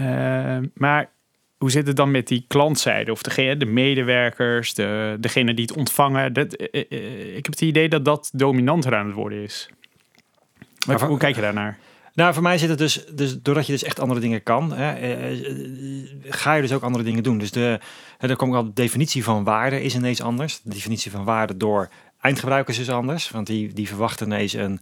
[0.00, 1.10] Uh, maar
[1.58, 3.12] hoe zit het dan met die klantzijde?
[3.12, 6.32] Of de, de medewerkers, de, degene die het ontvangen?
[6.32, 9.70] Dat, ik heb het idee dat dat dominanter aan het worden is.
[10.86, 11.78] Maar, hoe kijk je daarnaar?
[12.14, 14.92] Nou, voor mij zit het dus, dus doordat je dus echt andere dingen kan, hè,
[14.92, 17.38] eh, eh, ga je dus ook andere dingen doen.
[17.38, 17.80] Dus de,
[18.18, 20.60] dan kom ik al, de definitie van waarde is ineens anders.
[20.62, 24.80] De definitie van waarde door eindgebruikers is anders, want die, die verwachten ineens een,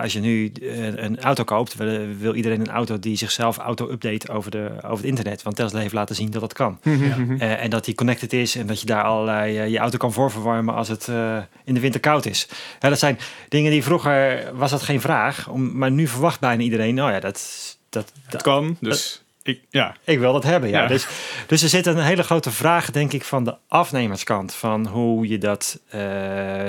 [0.00, 1.74] als je nu eh, een auto koopt,
[2.18, 5.42] wil iedereen een auto die zichzelf auto-update over, de, over het internet.
[5.42, 6.78] Want Tesla heeft laten zien dat dat kan.
[6.82, 7.16] Ja.
[7.18, 10.12] Uh, en dat die connected is en dat je daar allerlei uh, je auto kan
[10.12, 12.48] voorverwarmen als het uh, in de winter koud is.
[12.80, 15.48] Ja, dat zijn dingen die vroeger was dat geen vraag.
[15.48, 18.76] Om, maar nu verwacht bijna iedereen, nou ja, dat, dat, dat kan.
[18.80, 19.96] Dus ik, ja.
[20.04, 20.68] ik wil dat hebben.
[20.68, 20.82] Ja.
[20.82, 20.88] ja.
[20.88, 21.06] Dus,
[21.46, 24.54] dus er zit een hele grote vraag, denk ik, van de afnemerskant.
[24.54, 25.80] Van hoe je dat,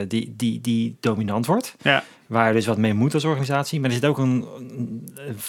[0.07, 1.75] die, die, die dominant wordt.
[1.81, 3.79] Ja waar je dus wat mee moet als organisatie.
[3.79, 4.45] Maar er zit ook een,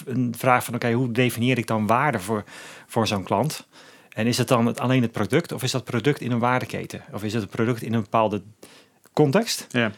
[0.06, 2.44] een vraag van, oké, hoe definieer ik dan waarde voor,
[2.86, 3.66] voor zo'n klant?
[4.12, 7.02] En is het dan het, alleen het product of is dat product in een waardeketen?
[7.12, 8.42] Of is het een product in een bepaalde
[9.12, 9.66] context?
[9.70, 9.92] Ja.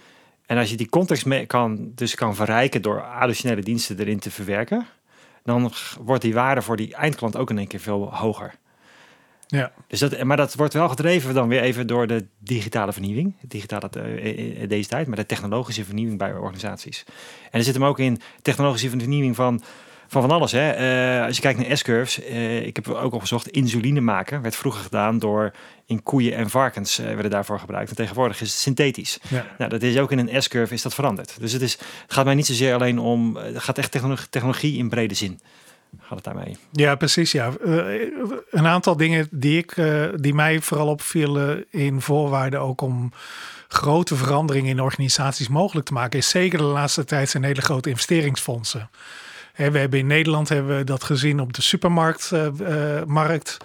[0.46, 4.30] En als je die context mee kan, dus kan verrijken door additionele diensten erin te
[4.30, 4.86] verwerken,
[5.44, 8.54] dan wordt die waarde voor die eindklant ook in één keer veel hoger.
[9.50, 9.72] Ja.
[9.86, 13.34] Dus dat, maar dat wordt wel gedreven dan weer even door de digitale vernieuwing.
[13.40, 17.04] Digitale uh, deze tijd, maar de technologische vernieuwing bij organisaties.
[17.50, 19.62] En er zit hem ook in technologische vernieuwing van
[20.08, 20.52] van van alles.
[20.52, 21.24] Hè.
[21.26, 25.18] Als je kijkt naar S-curves, uh, ik heb ook opgezocht, insuline maken werd vroeger gedaan
[25.18, 25.52] door
[25.86, 27.90] in koeien en varkens uh, werden daarvoor gebruikt.
[27.90, 29.18] En tegenwoordig is het synthetisch.
[29.28, 29.46] Ja.
[29.58, 31.36] Nou, dat is ook in een S-curve is dat veranderd.
[31.40, 34.78] Dus het, is, het gaat mij niet zozeer alleen om, het gaat echt technologie, technologie
[34.78, 35.40] in brede zin.
[36.00, 36.56] Gaat het daarmee?
[36.72, 37.32] Ja, precies.
[37.32, 37.52] Ja.
[38.50, 39.74] een aantal dingen die, ik,
[40.14, 43.12] die mij vooral opvielen in voorwaarden ook om
[43.68, 47.88] grote veranderingen in organisaties mogelijk te maken, is zeker de laatste tijd zijn hele grote
[47.88, 48.90] investeringsfondsen.
[49.66, 53.56] We hebben in Nederland hebben we dat gezien op de supermarktmarkt.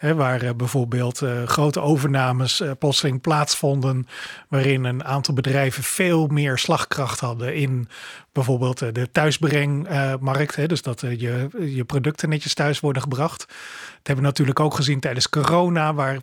[0.00, 4.06] Uh, waar uh, bijvoorbeeld grote overnames plotseling plaatsvonden.
[4.48, 7.88] Waarin een aantal bedrijven veel meer slagkracht hadden in
[8.32, 10.68] bijvoorbeeld de thuisbrengmarkt.
[10.68, 13.38] dus dat je, je producten netjes thuis worden gebracht.
[13.38, 13.56] Dat
[14.02, 15.94] hebben we natuurlijk ook gezien tijdens corona.
[15.94, 16.18] Waar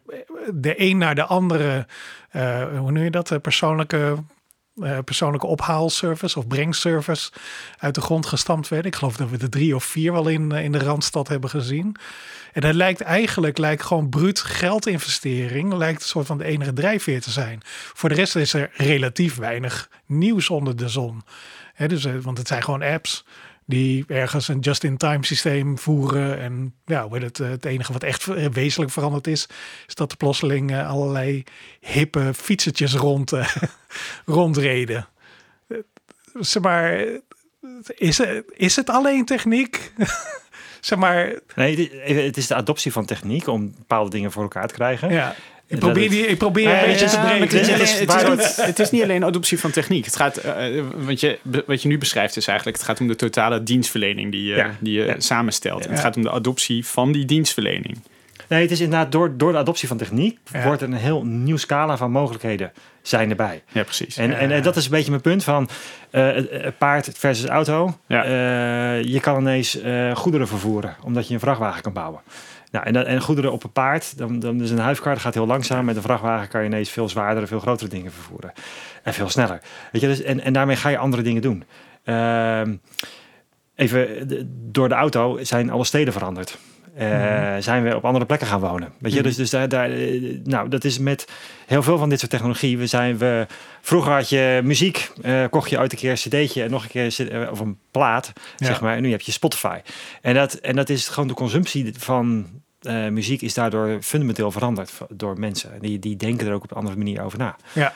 [0.53, 1.87] de een naar de andere,
[2.77, 4.17] hoe noem je dat, persoonlijke
[4.77, 7.31] uh, persoonlijke ophaalservice of brengservice
[7.77, 8.91] uit de grond gestampt werden.
[8.91, 11.49] Ik geloof dat we de drie of vier wel in, eh, in de Randstad hebben
[11.49, 11.95] gezien.
[12.53, 17.21] En dat lijkt eigenlijk lijkt gewoon bruut geldinvestering, lijkt een soort van de enige drijfveer
[17.21, 17.61] te zijn.
[17.93, 21.23] Voor de rest is er relatief weinig nieuws onder de zon.
[21.87, 23.25] dus, eh, want het zijn gewoon apps
[23.67, 26.39] die ergens een just-in-time systeem voeren.
[26.39, 29.47] En ja, het, het enige wat echt wezenlijk veranderd is,
[29.87, 31.43] is dat er plotseling uh, allerlei
[31.79, 33.55] hippe fietsertjes rond, uh,
[34.25, 35.07] rondreden.
[36.39, 37.05] Zeg maar,
[37.95, 39.91] is, is het alleen techniek?
[40.79, 41.39] zeg maar.
[41.55, 45.11] Nee, het is de adoptie van techniek om bepaalde dingen voor elkaar te krijgen.
[45.11, 45.35] Ja.
[45.69, 47.59] Ik probeer, die, ik probeer een beetje te breken.
[47.59, 50.05] Het, is, het, het is niet alleen adoptie van techniek.
[50.05, 52.77] Het gaat, uh, wat, je, wat je nu beschrijft is eigenlijk...
[52.77, 55.85] het gaat om de totale dienstverlening die je, die je samenstelt.
[55.85, 57.97] En het gaat om de adoptie van die dienstverlening.
[58.47, 60.39] Nee, het is inderdaad door, door de adoptie van techniek...
[60.63, 63.61] wordt er een heel nieuw scala van mogelijkheden zijn erbij.
[63.71, 64.17] Ja, precies.
[64.17, 65.69] En, en, dat is een beetje mijn punt van
[66.11, 66.37] uh,
[66.77, 67.97] paard versus auto.
[68.07, 68.23] Ja.
[68.93, 69.79] je kan ineens
[70.13, 70.95] goederen vervoeren...
[71.03, 72.21] omdat je een vrachtwagen kan bouwen.
[72.71, 75.85] Nou, en, en goederen op een paard, dan, dan is een huifkar, gaat heel langzaam.
[75.85, 78.53] Met een vrachtwagen kan je ineens veel zwaardere, veel grotere dingen vervoeren.
[79.03, 79.61] En veel sneller.
[79.91, 81.63] Weet je, dus, en, en daarmee ga je andere dingen doen.
[82.05, 82.61] Uh,
[83.75, 84.27] even,
[84.71, 86.57] door de auto zijn alle steden veranderd.
[86.99, 88.93] Uh, zijn we op andere plekken gaan wonen.
[88.99, 89.27] Weet je, mhm.
[89.27, 91.27] dus, dus daar, daar, eh, nou, dat is met
[91.65, 92.77] heel veel van dit soort technologie.
[92.77, 93.45] We zijn we,
[93.81, 96.89] vroeger had je muziek, uh, kocht je ooit een keer een cd'tje en nog een
[96.89, 98.95] keer of een plaat, zeg maar.
[98.95, 99.79] En nu heb je Spotify.
[100.21, 102.47] En dat, en dat is gewoon de consumptie van
[103.11, 105.71] muziek is daardoor fundamenteel veranderd door mensen.
[105.79, 107.55] Die, die denken er ook op een andere manier over na.
[107.73, 107.93] Ja.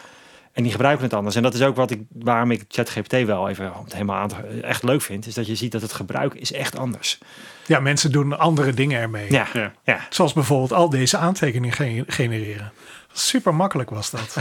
[0.53, 1.35] En die gebruiken het anders.
[1.35, 5.01] En dat is ook wat ik, waarom ik ChatGPT wel even helemaal aan, echt leuk
[5.01, 5.27] vind.
[5.27, 7.17] Is dat je ziet dat het gebruik is echt anders.
[7.65, 9.31] Ja, mensen doen andere dingen ermee.
[9.31, 9.71] Ja, ja.
[9.83, 9.99] ja.
[10.09, 12.71] Zoals bijvoorbeeld al deze aantekeningen genereren.
[13.13, 14.37] Super makkelijk was dat.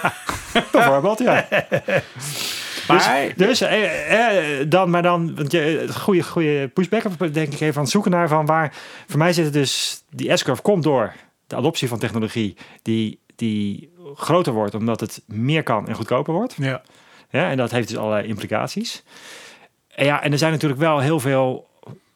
[0.72, 1.48] bijvoorbeeld, ja.
[2.88, 7.60] Maar, dus, dus eh, eh, dan, maar dan, want je, goede, goede pushback, denk ik
[7.60, 8.74] even aan het zoeken naar van waar.
[9.06, 11.12] Voor mij zit het dus, die S-curve komt door
[11.46, 16.54] de adoptie van technologie die, die groter wordt omdat het meer kan en goedkoper wordt.
[16.58, 16.82] Ja.
[17.30, 19.02] Ja, en dat heeft dus allerlei implicaties.
[19.88, 21.70] En ja, en er zijn natuurlijk wel heel veel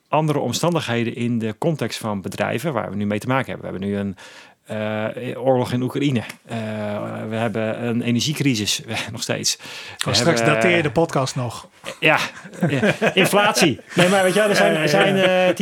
[0.09, 3.71] andere omstandigheden in de context van bedrijven waar we nu mee te maken hebben.
[3.71, 4.17] We hebben nu een
[5.37, 6.23] oorlog in Oekraïne.
[6.51, 6.57] Uh,
[7.29, 9.57] we hebben een energiecrisis nog steeds.
[9.57, 11.69] We straks hebben, dateer je de podcast nog.
[12.01, 12.19] Ja,
[13.15, 13.81] inflatie.
[13.95, 15.17] Nee, maar weet je, er zijn, er zijn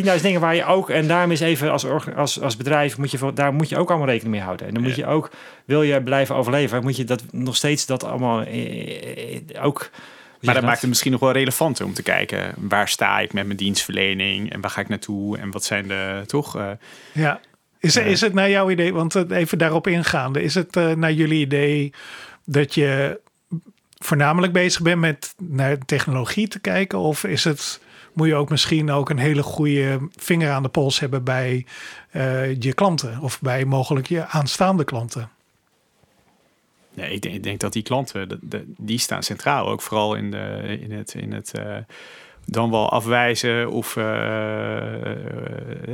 [0.06, 0.90] uh, 10.000 dingen waar je ook...
[0.90, 1.86] En daarom is even als,
[2.16, 2.98] als, als bedrijf...
[2.98, 4.66] Moet je, daar moet je ook allemaal rekening mee houden.
[4.66, 5.30] En dan moet je ook...
[5.64, 6.82] Wil je blijven overleven...
[6.82, 8.44] Moet je dat nog steeds dat allemaal
[9.60, 9.90] ook...
[10.40, 12.54] Maar dat, maakt het misschien nog wel relevanter om te kijken...
[12.56, 14.52] waar sta ik met mijn dienstverlening...
[14.52, 15.38] en waar ga ik naartoe...
[15.38, 16.22] en wat zijn de...
[16.26, 16.58] toch?
[17.12, 17.40] ja.
[17.84, 21.40] Is, is het naar jouw idee, want even daarop ingaande, is het uh, naar jullie
[21.40, 21.92] idee
[22.44, 23.20] dat je
[23.98, 26.98] voornamelijk bezig bent met naar technologie te kijken?
[26.98, 27.80] Of is het,
[28.12, 31.66] moet je ook misschien ook een hele goede vinger aan de pols hebben bij
[32.12, 35.30] uh, je klanten of bij mogelijk je aanstaande klanten?
[36.94, 39.68] Nee, ik denk, ik denk dat die klanten, die staan centraal.
[39.68, 41.76] Ook vooral in, de, in het, in het uh,
[42.46, 44.04] dan wel afwijzen of uh,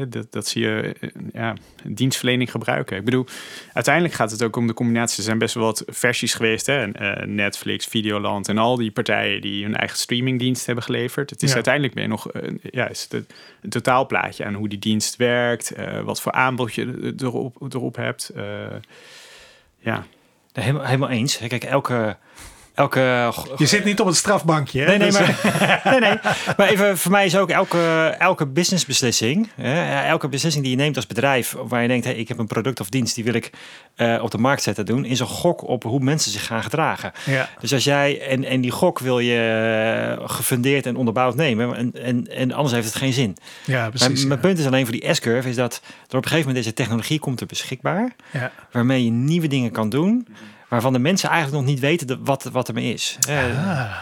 [0.09, 0.95] dat, dat ze je
[1.33, 2.97] ja, dienstverlening gebruiken.
[2.97, 3.27] Ik bedoel,
[3.73, 5.19] uiteindelijk gaat het ook om de combinatie.
[5.19, 6.67] Er zijn best wel wat versies geweest.
[6.67, 6.87] Hè?
[7.27, 11.31] Netflix, Videoland en al die partijen die hun eigen streamingdienst hebben geleverd.
[11.31, 12.27] Het is uiteindelijk je nog
[12.63, 13.25] ja, is het
[13.63, 15.73] een totaalplaatje aan hoe die dienst werkt,
[16.05, 18.33] wat voor aanbod je erop, erop hebt.
[19.79, 20.07] ja.
[20.53, 21.39] Helemaal, helemaal eens.
[21.49, 22.17] Kijk, elke
[22.81, 23.33] elke...
[23.57, 24.87] Je zit niet op het strafbankje, hè?
[24.87, 26.19] Nee, nee, Dus, maar, nee, nee.
[26.57, 30.97] maar even, voor mij is ook elke, elke businessbeslissing, hè, elke beslissing die je neemt
[30.97, 33.51] als bedrijf, waar je denkt, hey, ik heb een product of dienst, die wil ik
[33.95, 37.13] eh, op de markt zetten doen, is een gok op hoe mensen zich gaan gedragen.
[37.27, 37.49] Ja.
[37.61, 41.93] Dus als jij, en, en die gok wil je eh, gefundeerd en onderbouwd nemen, en,
[42.03, 43.37] en, en anders heeft het geen zin.
[43.65, 44.25] ja, Mijn, precies.
[44.25, 46.75] mijn punt is alleen voor die S-curve, is dat er op een gegeven moment deze
[46.75, 48.53] technologie komt er beschikbaar, ja.
[48.73, 50.27] waarmee je nieuwe dingen kan doen,
[50.71, 53.17] waarvan de mensen eigenlijk nog niet weten de- wat, wat ermee is.
[53.29, 53.93] Eh, Ah,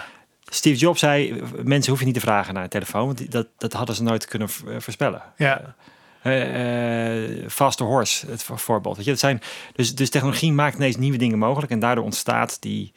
[0.50, 3.72] Steve Jobs zei, mensen hoef je niet te vragen naar een telefoon, want dat, dat
[3.72, 5.22] hadden ze nooit kunnen eh, voorspellen.
[5.36, 5.74] ja.
[6.22, 8.96] Eh, Faster Horse, het voor- voorbeeld.
[8.96, 9.40] Weet je, dat zijn,
[9.74, 12.92] dus, dus technologie maakt ineens nieuwe dingen mogelijk en daardoor ontstaat die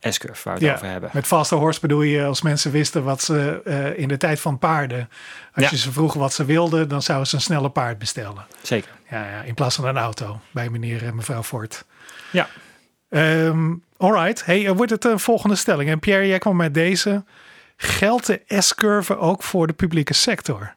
[0.00, 1.10] S-curve waar we het Ja, over hebben.
[1.12, 3.62] Met faster horse bedoel je als mensen wisten wat ze
[3.96, 5.08] in de tijd van paarden.
[5.54, 5.70] Als Ja.
[5.70, 8.44] je ze vroeg wat ze wilden, dan zouden ze een snelle paard bestellen.
[8.62, 8.90] Zeker.
[9.10, 11.84] Ja, ja, in plaats van een auto bij meneer en mevrouw Ford.
[12.32, 12.48] Ja.
[13.08, 14.44] Ehm alright.
[14.44, 15.90] Hey, er wordt het een volgende stelling.
[15.90, 17.24] En Pierre, jij kwam met deze.
[17.76, 20.74] Geldt de S-curve ook voor de publieke sector?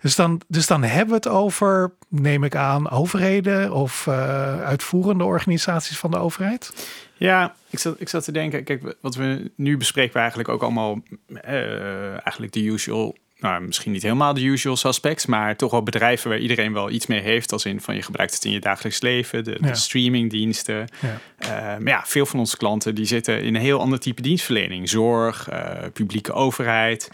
[0.00, 5.24] Dus dan, dus dan hebben we het over, neem ik aan, overheden of eh, uitvoerende
[5.24, 6.88] organisaties van de overheid?
[7.14, 10.62] Ja, ik zat, ik zat te denken, kijk, wat we nu bespreken we eigenlijk ook
[10.62, 15.82] allemaal, eh, eigenlijk de usual, nou misschien niet helemaal de usual suspects, maar toch wel
[15.82, 18.60] bedrijven waar iedereen wel iets mee heeft, als in van je gebruikt het in je
[18.60, 19.66] dagelijks leven, de, Ja.
[19.66, 20.86] de streamingdiensten.
[21.00, 21.18] Ja.
[21.38, 24.88] Eh, maar ja, veel van onze klanten die zitten in een heel ander type dienstverlening,
[24.88, 27.10] zorg, eh, publieke overheid.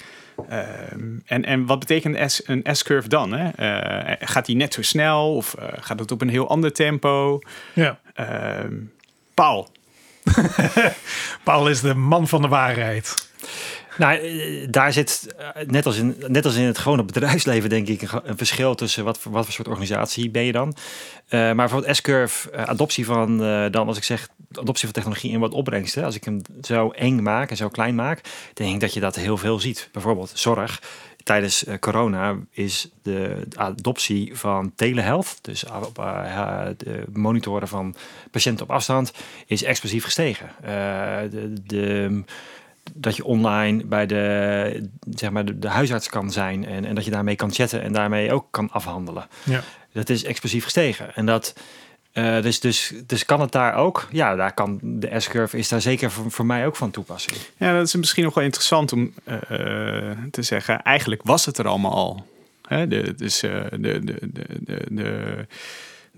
[0.49, 3.33] Ehm, en, en wat betekent S, een S-curve dan?
[3.33, 3.49] Hè?
[3.49, 7.41] Eh, gaat die net zo snel of gaat het op een heel ander tempo?
[7.75, 7.99] Ja.
[8.15, 8.75] Ehm,
[9.35, 9.69] Paul,
[11.45, 13.15] Paul is de man van de waarheid.
[13.99, 17.89] Nou, eh, daar zit, eh, net als, in, net als in het gewone bedrijfsleven, denk
[17.89, 20.75] ik, een, verschil tussen wat, voor- wat voor soort organisatie ben je dan.
[21.29, 23.39] Eh, maar bijvoorbeeld S-curve, adoptie van,
[23.71, 26.05] dan als ik zeg, adoptie van technologie in wat opbrengsten.
[26.05, 28.21] Als ik hem zo eng maak en zo klein maak,
[28.55, 29.89] denk ik dat je dat heel veel ziet.
[29.93, 30.83] Bijvoorbeeld zorg.
[31.25, 35.65] Tijdens corona is de adoptie van telehealth, dus
[36.77, 37.95] de monitoren van
[38.31, 39.13] patiënten op afstand,
[39.47, 40.51] is explosief gestegen.
[41.31, 42.23] De, de,
[42.95, 47.05] dat je online bij de, zeg maar de, de huisarts kan zijn en, en dat
[47.05, 49.27] je daarmee kan chatten en daarmee ook kan afhandelen.
[49.45, 49.63] Ja.
[49.93, 51.15] Dat is explosief gestegen.
[51.15, 51.55] En dat,
[52.13, 54.09] eh, dus, dus, dus kan het daar ook?
[54.11, 57.37] Ja, daar kan de S-curve is daar zeker voor, voor mij ook van toepassing.
[57.57, 59.35] Ja, dat is misschien nog wel interessant om eh,
[60.11, 60.83] eh, te zeggen.
[60.83, 62.27] Eigenlijk was het er allemaal al.
[62.63, 62.89] Hè?
[62.89, 64.19] De, dus de, de, de,
[64.61, 65.47] de, de,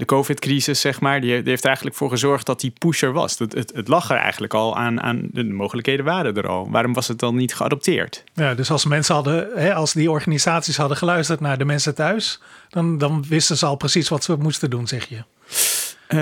[0.01, 3.39] de COVID-crisis, zeg maar, die, die heeft eigenlijk voor gezorgd dat die pusher was.
[3.39, 6.71] Het, het, het lag er eigenlijk al aan, aan de mogelijkheden waren er al.
[6.71, 8.25] Waarom was het dan niet geadopteerd?
[8.35, 12.41] Ja, dus als mensen hadden, hè, als die organisaties hadden geluisterd naar de mensen thuis,
[12.69, 15.23] dan, dan wisten ze al precies wat ze moesten doen, zeg je.
[16.07, 16.19] Eh,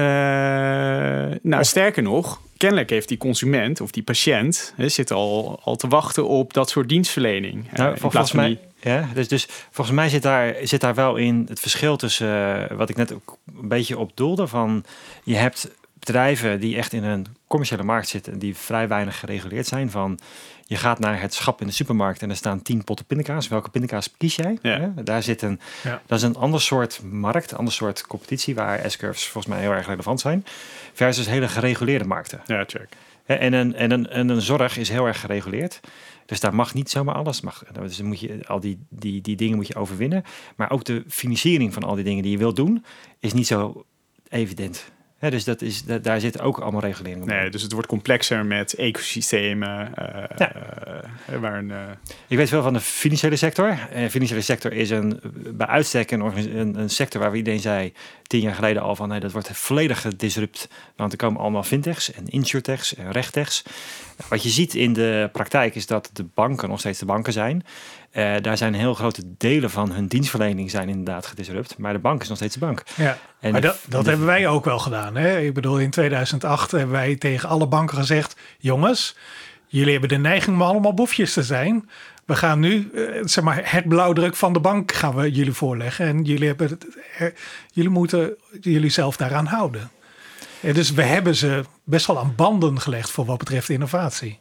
[1.43, 5.89] nou, sterker nog, kennelijk heeft die consument of die patiënt hè, zit al, al te
[5.89, 7.67] wachten op dat soort dienstverlening.
[7.71, 8.59] Eh, Nou, in volgens mij, die-
[8.93, 12.77] ja, dus, dus volgens mij zit daar, zit daar wel in het verschil tussen eh,
[12.77, 14.47] wat ik net ook een beetje op doelde.
[14.47, 14.85] Van
[15.25, 19.67] je hebt bedrijven die echt in een commerciële markt zitten en die vrij weinig gereguleerd
[19.67, 19.91] zijn.
[19.91, 20.19] Van
[20.65, 23.49] je gaat naar het schap in de supermarkt en er staan tien potten pindakaas.
[23.49, 24.59] Welke pindakaas kies jij?
[24.63, 24.93] Ja.
[25.05, 26.03] Daar zit een, Ja.
[26.07, 29.73] dat is een ander soort markt, een ander soort competitie waar S-curves volgens mij heel
[29.73, 30.45] erg relevant zijn.
[30.93, 32.41] Versus hele gereguleerde markten.
[32.47, 32.89] Ja, check.
[33.25, 35.81] Hè, En een, en, een, en een zorg is heel erg gereguleerd.
[36.27, 37.41] Dus daar mag niet zomaar alles.
[37.41, 40.25] Mag, dus dan moet je, al die, die, die dingen moet je overwinnen.
[40.57, 42.85] Maar ook de financiering van al die dingen die je wilt doen,
[43.19, 43.85] is niet zo
[44.29, 44.91] evident.
[45.21, 47.41] Dus dat is, da- daar zitten ook allemaal reguleringen bij.
[47.41, 49.95] Nee, dus het wordt complexer met ecosystemen.
[49.95, 50.53] eh, Ja.
[51.27, 51.79] eh, waar een, eh,
[52.27, 53.79] Ik weet veel van de financiële sector.
[53.95, 55.21] De financiële sector is een,
[55.55, 59.09] bij uitstek een, een, een sector waar we iedereen zei tien jaar geleden al van
[59.09, 60.69] nee, dat wordt volledig gedisrupt.
[60.97, 63.63] Want er komen allemaal fintechs en insurtechs en rechtechs.
[64.29, 67.65] Wat je ziet in de praktijk is dat de banken nog steeds de banken zijn.
[68.11, 71.79] Eh, daar zijn heel grote delen van hun dienstverlening zijn inderdaad gedisrupt.
[71.79, 72.83] Maar de bank is nog steeds de bank.
[72.97, 73.19] Ja.
[73.41, 75.17] En maar de- dat, dat de- hebben wij ook wel gedaan.
[75.17, 75.39] Hè?
[75.41, 79.17] Ik bedoel, in 2008 hebben wij tegen alle banken gezegd: jongens,
[79.67, 81.89] jullie hebben de neiging om allemaal boefjes te zijn.
[82.25, 86.07] We gaan nu, eh, zeg maar, het blauwdruk van de bank gaan we jullie voorleggen.
[86.07, 87.35] En jullie, hebben het,
[87.73, 89.91] jullie moeten jullie zelf daaraan houden.
[90.61, 94.39] Dus we hebben ze best wel aan banden gelegd voor wat betreft innovatie.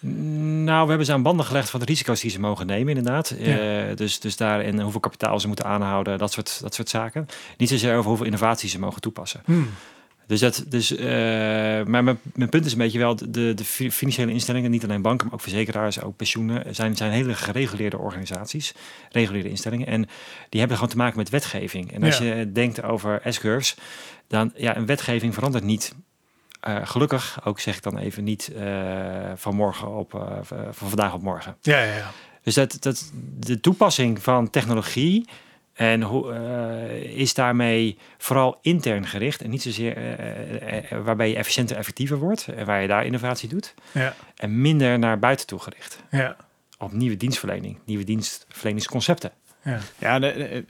[0.00, 3.34] Nou, we hebben ze aan banden gelegd van de risico's die ze mogen nemen, inderdaad.
[3.38, 3.58] Ja.
[3.88, 7.26] Eh, dus, dus daar en hoeveel kapitaal ze moeten aanhouden, dat soort, dat soort zaken.
[7.56, 9.42] Niet zozeer over hoeveel innovatie ze mogen toepassen.
[9.44, 9.70] Hmm.
[10.26, 11.06] Dus dat, dus, eh,
[11.84, 15.02] maar mijn, mijn punt is een beetje wel, de, de fi- financiële instellingen, niet alleen
[15.02, 18.74] banken, maar ook verzekeraars, ook pensioenen, zijn, zijn hele gereguleerde organisaties,
[19.10, 19.86] reguliere instellingen.
[19.86, 20.08] En
[20.48, 21.92] die hebben gewoon te maken met wetgeving.
[21.92, 22.34] En als Ja.
[22.34, 23.74] je denkt over S-curves,
[24.26, 25.94] dan ja, een wetgeving verandert niet
[26.68, 31.14] Uh, gelukkig, ook zeg ik dan even niet uh, van morgen op, uh, van vandaag
[31.14, 31.56] op morgen.
[31.60, 32.10] Ja, ja, ja.
[32.42, 35.28] Dus dat, dat, de toepassing van technologie
[35.72, 36.34] en hoe,
[37.14, 39.96] is daarmee vooral intern gericht en niet zozeer
[41.04, 43.74] waarbij je efficiënter effectiever wordt en waar je daar innovatie doet.
[43.92, 44.14] Ja.
[44.36, 46.02] En minder naar buiten toe gericht.
[46.10, 46.36] Ja.
[46.78, 49.32] Op nieuwe dienstverlening, nieuwe dienstverleningsconcepten.
[49.68, 50.64] Ja, ja de,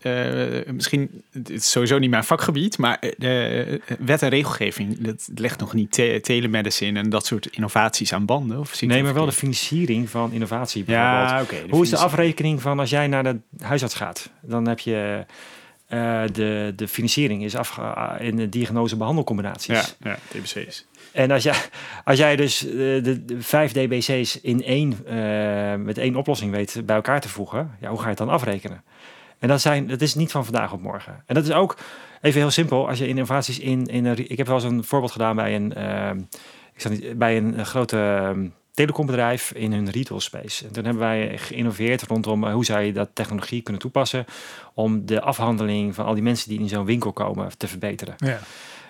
[0.66, 5.60] uh, misschien, het is sowieso niet mijn vakgebied, maar de wet en regelgeving, dat legt
[5.60, 8.58] nog niet te telemedicine en dat soort innovaties aan banden.
[8.58, 10.84] Of nee, maar wel de financiering van innovatie.
[10.86, 11.56] Ja, oké.
[11.70, 14.30] Hoe is de afrekening van als jij naar de huisarts gaat?
[14.42, 15.24] Dan heb je
[15.88, 17.78] uh, de, de financiering is af
[18.18, 19.66] in de diagnose-behandelcombinaties.
[19.66, 20.86] Ja, ja, TBC's.
[21.12, 21.54] En als jij,
[22.04, 26.96] als jij dus de, de, vijf DBC's in één, uh, met één oplossing weet bij
[26.96, 28.82] elkaar te voegen, ja, hoe ga je het dan afrekenen?
[29.38, 31.22] En dat, zijn, dat is niet van vandaag op morgen.
[31.26, 31.76] En dat is ook
[32.20, 32.88] even heel simpel.
[32.88, 35.74] Als je innovaties in, in een, ik heb wel eens een voorbeeld gedaan bij een,
[35.76, 36.10] uh,
[36.74, 38.34] ik zat niet, bij een, grote
[38.74, 40.66] telecombedrijf in hun retail space.
[40.66, 44.24] En toen hebben wij geïnnoveerd rondom hoe je dat technologie kunnen toepassen
[44.74, 48.14] om de afhandeling van al die mensen die in zo'n winkel komen te verbeteren.
[48.16, 48.38] Ja.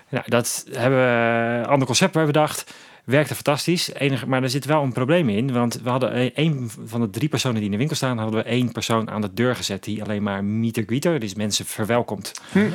[0.09, 2.73] Nou, dat hebben we, ander concept we bedacht.
[3.05, 3.93] Werkte fantastisch.
[3.93, 5.53] Enige, maar er zit wel een probleem in.
[5.53, 8.49] Want we hadden een van de drie personen die in de winkel staan, hadden we
[8.49, 12.33] één persoon aan de deur gezet die alleen maar meter greeter, dus mensen verwelkomt.
[12.53, 12.69] Hm.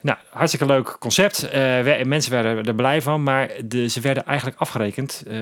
[0.00, 1.44] Nou, hartstikke leuk concept.
[1.54, 5.22] Uh, mensen werden er blij van, maar de, ze werden eigenlijk afgerekend.
[5.26, 5.34] Uh,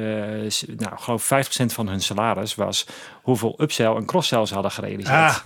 [0.76, 1.30] nou, geloof
[1.62, 2.86] 50% van hun salaris was
[3.22, 5.16] hoeveel upsell en cross-sell ze hadden gerealiseerd.
[5.16, 5.36] Ah.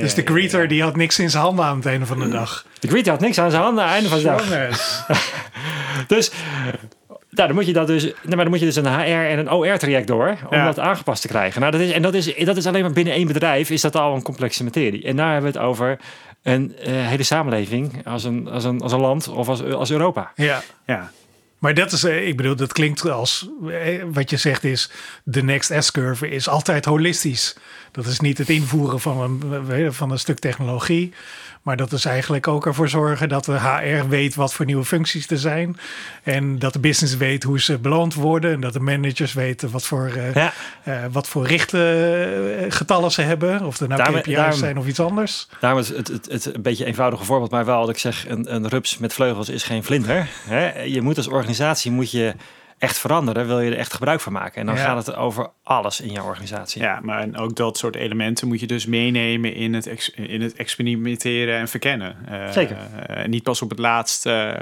[0.00, 2.66] Dus de greeter die had niks in zijn handen aan het einde van de dag.
[2.78, 5.06] De greeter had niks aan zijn handen aan het einde van de dag.
[6.16, 6.30] dus
[7.30, 9.38] nou, dan moet je dat dus, nou, maar dan moet je dus een HR en
[9.38, 11.60] een OR traject door om dat aangepast te krijgen.
[11.60, 13.96] Nou, dat is, en dat is, dat is alleen maar binnen één bedrijf is dat
[13.96, 15.04] al een complexe materie.
[15.04, 15.98] En daar hebben we het over
[16.42, 20.32] een uh, hele samenleving als een, als, een, als een land of als, als Europa.
[20.34, 21.10] Ja, ja.
[21.62, 23.48] Maar dat is, ik bedoel, dat klinkt als
[24.12, 24.90] wat je zegt is,
[25.24, 27.56] de next S-curve is altijd holistisch.
[27.90, 31.12] Dat is niet het invoeren van een, van een stuk technologie.
[31.62, 35.30] Maar dat is eigenlijk ook ervoor zorgen dat de HR weet wat voor nieuwe functies
[35.30, 35.76] er zijn.
[36.22, 38.52] En dat de business weet hoe ze beloond worden.
[38.52, 40.52] En dat de managers weten wat voor, uh, ja.
[40.84, 43.64] uh, wat voor richtgetallen uh, ze hebben.
[43.64, 45.48] Of er nou daarom, KPI's daarom, zijn of iets anders.
[45.60, 47.50] Daarom is het, het, het, een beetje een eenvoudige voorbeeld.
[47.50, 50.28] Maar wel dat ik zeg, een, een rups met vleugels is geen vlinder.
[50.48, 50.82] Hè?
[50.82, 52.34] Je moet als organisatie moet je
[52.82, 54.60] echt veranderen, wil je er echt gebruik van maken.
[54.60, 56.82] En dan gaat het over alles in jouw organisatie.
[56.82, 60.40] Ja, maar en ook dat soort elementen moet je dus meenemen in het, ex, in
[60.40, 62.16] het experimenteren en verkennen.
[62.30, 62.76] Uh, Zeker.
[63.10, 64.26] Uh, niet pas op het laatst.
[64.26, 64.52] Uh,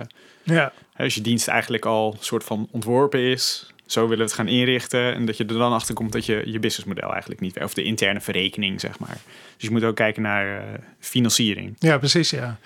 [0.42, 0.72] ja.
[0.96, 5.14] Als je dienst eigenlijk al soort van ontworpen is, zo willen we het gaan inrichten.
[5.14, 7.82] En dat je er dan achter komt dat je je businessmodel eigenlijk niet, of de
[7.82, 9.16] interne verrekening, zeg maar.
[9.56, 10.62] Dus je moet ook kijken naar uh,
[10.98, 11.76] financiering.
[11.78, 12.30] Ja, precies.
[12.30, 12.58] Ja.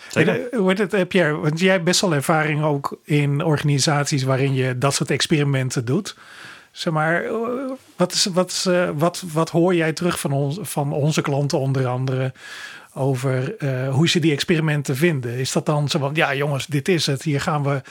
[0.52, 4.94] Hoe het, jij, want jij hebt best wel ervaring ook in organisaties waarin je dat
[4.94, 6.16] soort experimenten doet.
[6.72, 7.24] Zeg maar,
[7.96, 11.86] wat, is, wat, uh, wat, wat hoor jij terug van, ons, van onze klanten onder
[11.86, 12.32] andere
[12.94, 15.34] over uh, hoe ze die experimenten vinden?
[15.34, 17.82] Is dat dan zo van, ja jongens, dit is het, hier gaan we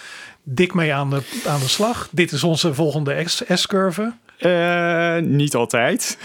[0.43, 2.09] dik mee aan de, aan de slag.
[2.11, 3.23] Dit is onze volgende
[3.53, 4.13] S-curve.
[4.39, 6.17] Uh, niet altijd.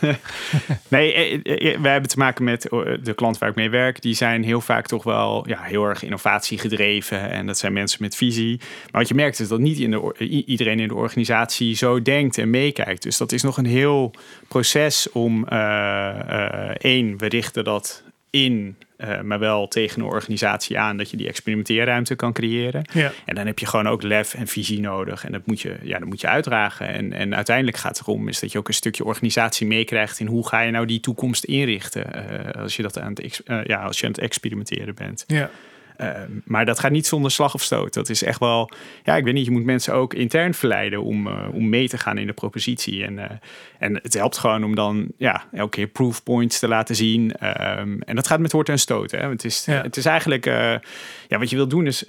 [0.88, 1.40] nee,
[1.80, 2.62] wij hebben te maken met
[3.02, 4.02] de klant waar ik mee werk.
[4.02, 7.30] Die zijn heel vaak toch wel ja, heel erg innovatie gedreven.
[7.30, 8.56] En dat zijn mensen met visie.
[8.58, 10.14] Maar wat je merkt is dat niet in de,
[10.46, 13.02] iedereen in de organisatie zo denkt en meekijkt.
[13.02, 14.12] Dus dat is nog een heel
[14.48, 15.46] proces om...
[15.52, 21.16] Uh, één, we richten dat in uh, maar wel tegen een organisatie aan dat je
[21.16, 22.84] die experimenteerruimte kan creëren.
[22.92, 23.12] Ja.
[23.24, 25.24] En dan heb je gewoon ook lef en visie nodig.
[25.24, 26.88] En dat moet je, ja, dat moet je uitdragen.
[26.88, 30.26] En, en uiteindelijk gaat het erom is dat je ook een stukje organisatie meekrijgt in
[30.26, 33.82] hoe ga je nou die toekomst inrichten uh, als je dat aan het, uh, ja,
[33.82, 35.24] als je aan het experimenteren bent.
[35.26, 35.50] Ja.
[36.00, 36.10] Uh,
[36.44, 37.94] maar dat gaat niet zonder slag of stoot.
[37.94, 38.70] Dat is echt wel,
[39.04, 41.98] ja, ik weet niet, je moet mensen ook intern verleiden om, uh, om mee te
[41.98, 43.04] gaan in de propositie.
[43.04, 43.24] En, uh,
[43.78, 47.20] en het helpt gewoon om dan ja, elke keer proof points te laten zien.
[47.78, 49.10] Um, en dat gaat met woord en stoot.
[49.10, 49.28] Hè?
[49.28, 49.82] Het, is, ja.
[49.82, 52.04] het is eigenlijk, ja, wat je wil doen is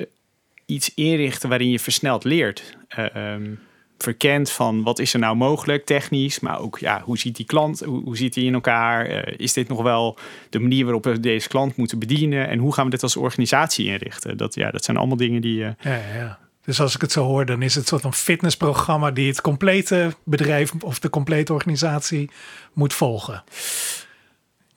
[0.66, 2.78] iets inrichten waarin je versneld leert.
[3.16, 3.60] Um,
[4.04, 7.80] verkent van wat is er nou mogelijk technisch, maar ook ja, hoe ziet die klant,
[7.80, 9.12] hoe, hoe ziet die in elkaar?
[9.12, 10.18] Uh, is dit nog wel
[10.50, 13.86] de manier waarop we deze klant moeten bedienen en hoe gaan we dit als organisatie
[13.86, 14.38] inrichten?
[14.38, 15.60] Dat, ja, dat zijn allemaal dingen die.
[15.60, 15.70] Uh...
[15.80, 16.40] Ja, ja.
[16.66, 20.14] Dus als ik het zo hoor, dan is het soort van fitnessprogramma die het complete
[20.24, 22.30] bedrijf of de complete organisatie
[22.74, 23.44] moet volgen.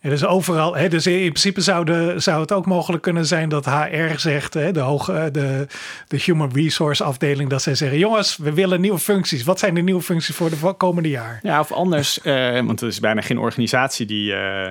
[0.02, 3.48] Ja, dus overal, hè, dus in principe zou, de, zou het ook mogelijk kunnen zijn
[3.48, 5.66] dat HR zegt, hè, de, hoge, de,
[6.08, 9.42] de Human Resource afdeling, dat zij zeggen: jongens, we willen nieuwe functies.
[9.42, 11.40] Wat zijn de nieuwe functies voor de komende jaar?
[11.42, 14.68] Ja, of anders, uh, want er is bijna geen organisatie die uh,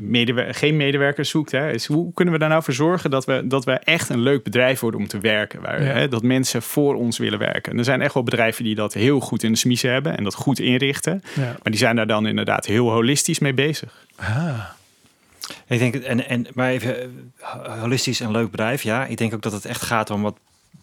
[0.00, 1.52] medewer geen medewerkers zoekt.
[1.52, 4.20] Hè, is hoe kunnen we daar nou voor zorgen dat we, dat we echt een
[4.20, 5.60] leuk bedrijf worden om te werken?
[5.60, 5.92] Waar, ja.
[5.92, 7.72] hè, dat mensen voor ons willen werken.
[7.72, 10.24] En er zijn echt wel bedrijven die dat heel goed in de smiezen hebben en
[10.24, 11.22] dat goed inrichten.
[11.34, 11.42] Ja.
[11.42, 14.10] Maar die zijn daar dan inderdaad heel holistisch mee bezig.
[14.16, 14.64] Ah.
[15.66, 17.32] Ik denk, en, en, maar even
[17.80, 19.06] holistisch en leuk bedrijf, ja.
[19.06, 20.36] Ik denk ook dat het echt gaat om wat,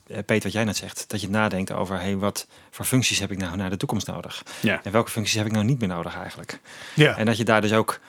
[0.05, 1.05] Peter, wat jij net zegt.
[1.07, 4.43] Dat je nadenkt over, hey, wat voor functies heb ik nou naar de toekomst nodig?
[4.59, 4.79] Ja.
[4.83, 6.59] En welke functies heb ik nou niet meer nodig eigenlijk?
[6.95, 7.17] Ja.
[7.17, 7.99] En dat je daar dus ook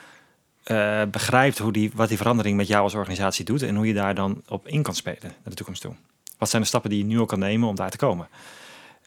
[0.65, 3.93] uh, begrijpt hoe die, wat die verandering met jou als organisatie doet en hoe je
[3.93, 5.95] daar dan op in kan spelen naar de toekomst toe.
[6.37, 8.27] Wat zijn de stappen die je nu al kan nemen om daar te komen?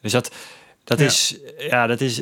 [0.01, 0.35] Dus dat,
[0.85, 1.05] dat ja.
[1.05, 2.21] is, ja, dat is,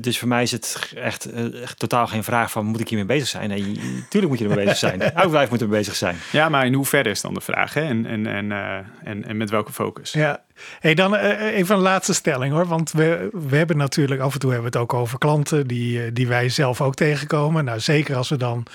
[0.00, 3.28] dus voor mij is het echt, echt, totaal geen vraag van moet ik hiermee bezig
[3.28, 3.48] zijn?
[3.48, 5.00] Nee, tuurlijk moet je ermee bezig zijn.
[5.12, 6.16] Elk bedrijf moet ermee bezig zijn.
[6.32, 7.74] Ja, maar in hoeverre is dan de vraag?
[7.74, 7.80] Hè?
[7.80, 10.12] En, en, en, uh, en, en met welke focus?
[10.12, 10.42] Ja,
[10.80, 12.66] hey, dan uh, even een laatste stelling hoor.
[12.66, 16.12] Want we, we hebben natuurlijk af en toe hebben we het ook over klanten die,
[16.12, 17.64] die wij zelf ook tegenkomen.
[17.64, 18.66] Nou, zeker als we dan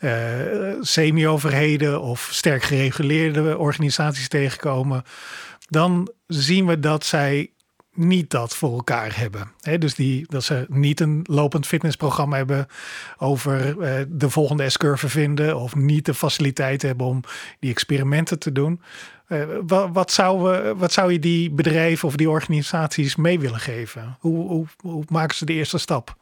[0.00, 0.12] uh,
[0.80, 5.02] semi-overheden of sterk gereguleerde organisaties tegenkomen.
[5.68, 7.50] Dan zien we dat zij
[7.96, 9.50] niet dat voor elkaar hebben.
[9.60, 12.66] He, dus die, dat ze niet een lopend fitnessprogramma hebben
[13.18, 17.20] over uh, de volgende S-curve vinden of niet de faciliteit hebben om
[17.60, 18.80] die experimenten te doen.
[19.28, 23.60] Uh, wat, wat, zou, we, wat zou je die bedrijven of die organisaties mee willen
[23.60, 24.16] geven?
[24.20, 26.16] Hoe, hoe, maken ze de eerste stap?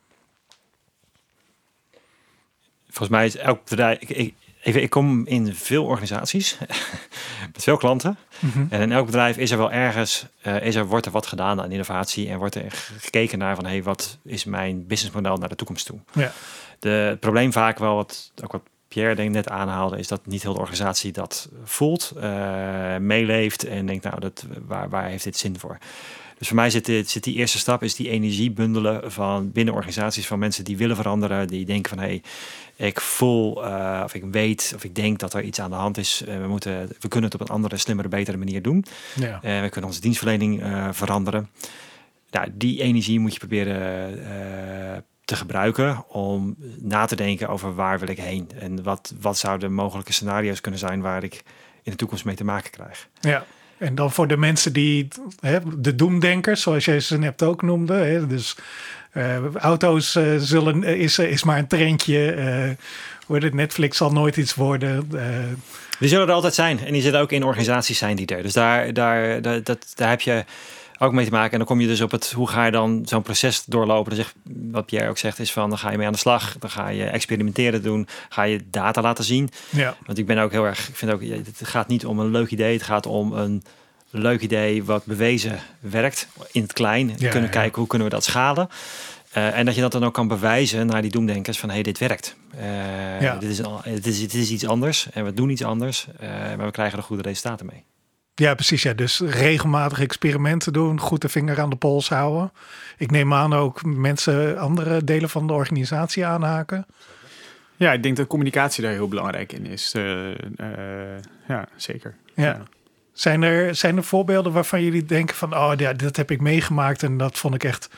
[2.85, 3.99] Volgens mij is elk bedrijf.
[4.01, 6.59] Ik, ik, even, ik kom in veel organisaties
[7.53, 8.19] met veel klanten.
[8.45, 8.67] Mm -hmm.
[8.71, 11.61] En in elk bedrijf is er wel ergens, uh, is er, wordt er wat gedaan
[11.61, 15.57] aan innovatie en wordt er gekeken naar van hey, wat is mijn businessmodel naar de
[15.57, 15.99] toekomst toe?
[16.13, 16.33] Ja.
[16.79, 20.43] De, het probleem vaak wel, wat, ook wat Pierre denk net aanhaalde, is dat niet
[20.43, 25.37] heel de organisatie dat voelt, uh, meeleeft en denkt nou, dat, waar, waar heeft dit
[25.37, 25.79] zin voor?
[26.39, 30.27] Dus voor mij zit, zit die eerste stap, is die energie bundelen van binnen organisaties
[30.27, 32.21] van mensen die willen veranderen, die denken van hé,
[32.77, 35.77] hey, ik voel uh, of ik weet of ik denk dat er iets aan de
[35.77, 36.25] hand is.
[36.29, 38.85] Uh, we, moeten, we kunnen het op een andere, slimmere, betere manier doen.
[39.15, 39.41] Ja.
[39.45, 41.51] Uh, we kunnen onze dienstverlening veranderen.
[42.31, 48.09] Nou, die energie moet je proberen te gebruiken om na te denken over waar wil
[48.09, 48.51] ik heen.
[48.59, 51.43] En wat, wat zouden mogelijke scenario's kunnen zijn waar ik
[51.83, 53.09] in de toekomst mee te maken krijg.
[53.21, 53.45] Ja.
[53.85, 55.09] En dan voor de mensen die,
[55.41, 57.95] hè, de doemdenkers, zoals jij ze net ook noemde.
[57.95, 58.57] Hè, dus
[59.13, 62.37] uh, auto's uh, zullen, is, is maar een trendje.
[63.29, 65.09] Uh, het, Netflix zal nooit iets worden.
[65.99, 66.85] Die zullen er altijd zijn.
[66.85, 68.43] En die zullen ook in organisaties zijn die er.
[68.43, 70.45] Dus daar, daar, daar, dat, daar heb je
[70.99, 71.53] ook mee te maken.
[71.53, 74.15] En dan kom je dus op het, hoe ga je dan zo'n proces doorlopen?
[74.15, 74.35] Dan zegt,
[74.71, 76.57] wat Pierre ook zegt, is van, dan ga je mee aan de slag.
[76.59, 78.09] Dan ga je experimenteren doen.
[78.29, 79.51] Ga je data laten zien.
[79.71, 79.97] Ja.
[80.07, 82.51] Want ik ben ook heel erg, ik vind ook, het gaat niet om een leuk
[82.51, 82.73] idee.
[82.73, 83.63] Het gaat om een
[84.11, 87.09] leuk idee wat bewezen werkt in het klein.
[87.09, 87.57] Ja, kunnen ja.
[87.57, 88.69] kijken hoe kunnen we dat schalen.
[89.37, 91.85] Uh, en dat je dat dan ook kan bewijzen naar die doemdenkers van hé, hey,
[91.85, 92.37] dit werkt.
[92.57, 93.37] Uh, Ja.
[93.37, 96.67] dit, is, het is, het is iets anders en we doen iets anders, uh, maar
[96.67, 97.85] we krijgen er goede resultaten mee.
[98.35, 98.83] Ja, precies.
[98.83, 98.93] Ja.
[98.93, 102.53] Dus regelmatig experimenten doen, goed de vinger aan de pols houden.
[102.99, 106.87] Ik neem aan ook mensen andere delen van de organisatie aanhaken.
[107.77, 109.93] Ja, ik denk dat communicatie daar heel belangrijk in is.
[109.95, 112.15] Eh, eh, ja, zeker.
[112.35, 112.63] Ja.
[113.13, 117.03] Zijn er, zijn er voorbeelden waarvan jullie denken van, oh ja, dat heb ik meegemaakt
[117.03, 117.89] en dat vond ik echt,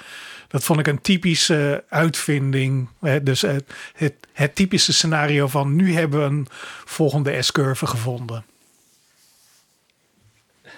[0.48, 2.88] dat vond ik een typische uitvinding.
[3.22, 6.46] Dus het, het, het typische scenario van nu hebben we een
[6.84, 8.44] volgende S-curve gevonden.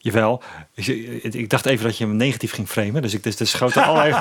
[0.00, 0.42] Jawel,
[0.74, 0.86] ik,
[1.22, 3.82] ik dacht even dat je hem negatief ging framen, dus ik dus, dus schoot er
[3.82, 4.14] allerlei,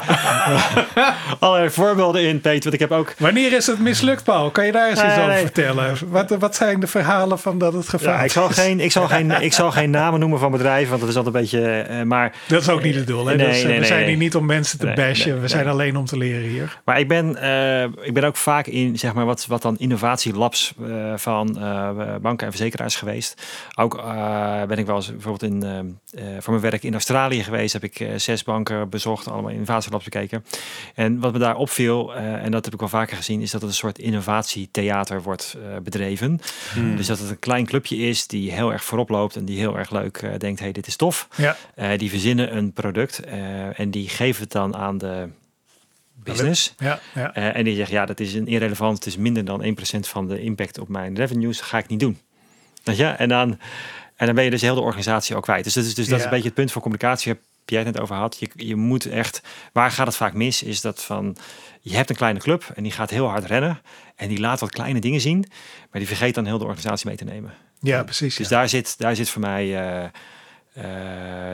[1.39, 2.61] allerlei voorbeelden in, Peter.
[2.63, 4.51] Want ik heb ook Wanneer is het mislukt, Paul?
[4.51, 5.41] Kan je daar eens iets over nee.
[5.41, 5.97] vertellen?
[6.07, 9.07] Wat, wat zijn de verhalen van dat het gevaar Ja, ik, zal geen, ik, zal
[9.07, 11.79] geen, ik zal geen namen noemen van bedrijven, want dat is altijd een beetje.
[11.81, 13.25] eh, maar, Dat is ook niet het doel.
[13.25, 13.35] Hè?
[13.35, 15.41] Nee, is, nee, we zijn hier niet om mensen te bashen.
[15.41, 16.79] we zijn alleen om te leren hier.
[16.85, 20.73] maar ik ben, eh, ik ben ook vaak in zeg maar, wat, wat dan innovatielabs
[20.81, 21.89] eh, van eh,
[22.21, 23.41] banken en verzekeraars geweest.
[23.75, 25.66] Ook eh, ben ik wel eens bijvoorbeeld in, eh, eh,
[26.39, 27.73] voor mijn werk in Australië geweest.
[27.73, 30.45] Heb ik eh, zes banken bezocht, allemaal innovatielabs bekeken.
[30.95, 33.61] En wat me daar opviel, eh, en dat heb ik wel vaker gezien, is dat
[33.61, 36.39] het een soort innovatietheater wordt eh, bedreven.
[36.73, 36.95] Hmm.
[36.95, 39.77] Dus dat het een klein clubje is die heel erg voorop loopt en die heel
[39.77, 41.27] erg leuk eh, denkt, hey, dit is tof.
[41.35, 45.29] Ja, Eh, die verzinnen een product eh, en die geven het dan aan de
[46.23, 46.73] business.
[46.77, 47.33] ja, ja.
[47.33, 50.27] Eh, en die zegt, ja, dat is een irrelevant, het is minder dan 1% van
[50.27, 52.17] de impact op mijn revenues, ga ik niet doen.
[52.83, 53.05] Je?
[53.05, 53.59] En dan,
[54.17, 55.63] en dan ben je dus heel de organisatie ook kwijt.
[55.63, 57.31] Dus dat is, dus dat is een beetje het punt van communicatie.
[57.31, 58.37] Hebt Pierre het net over had.
[58.39, 59.41] Je, je moet echt,
[59.73, 61.37] waar gaat het vaak mis, is dat van,
[61.81, 63.81] je hebt een kleine club en die gaat heel hard rennen.
[64.15, 65.45] En die laat wat kleine dingen zien,
[65.91, 67.53] maar die vergeet dan heel de organisatie mee te nemen.
[67.79, 68.35] Ja, precies.
[68.35, 68.57] Dus ja.
[68.57, 70.83] daar, zit, daar zit voor mij uh, uh,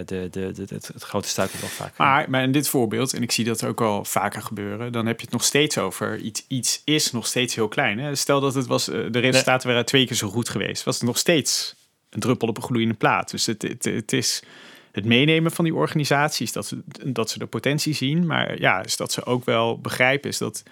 [0.05, 1.97] de, de, de, het, het grote struikelblok vaak.
[1.97, 5.19] Maar, maar in dit voorbeeld, en ik zie dat ook al vaker gebeuren, dan heb
[5.19, 7.99] je het nog steeds over iets, iets is nog steeds heel klein.
[7.99, 8.15] Hè?
[8.15, 11.17] Stel dat het was, de resultaten waren twee keer zo goed geweest, was het nog
[11.17, 11.75] steeds
[12.13, 13.31] een druppel op een gloeiende plaat.
[13.31, 14.43] Dus het, het, het is
[14.91, 18.97] het meenemen van die organisaties, dat ze, dat ze de potentie zien, maar ja, is
[18.97, 20.63] dat ze ook wel begrijpen, is dat,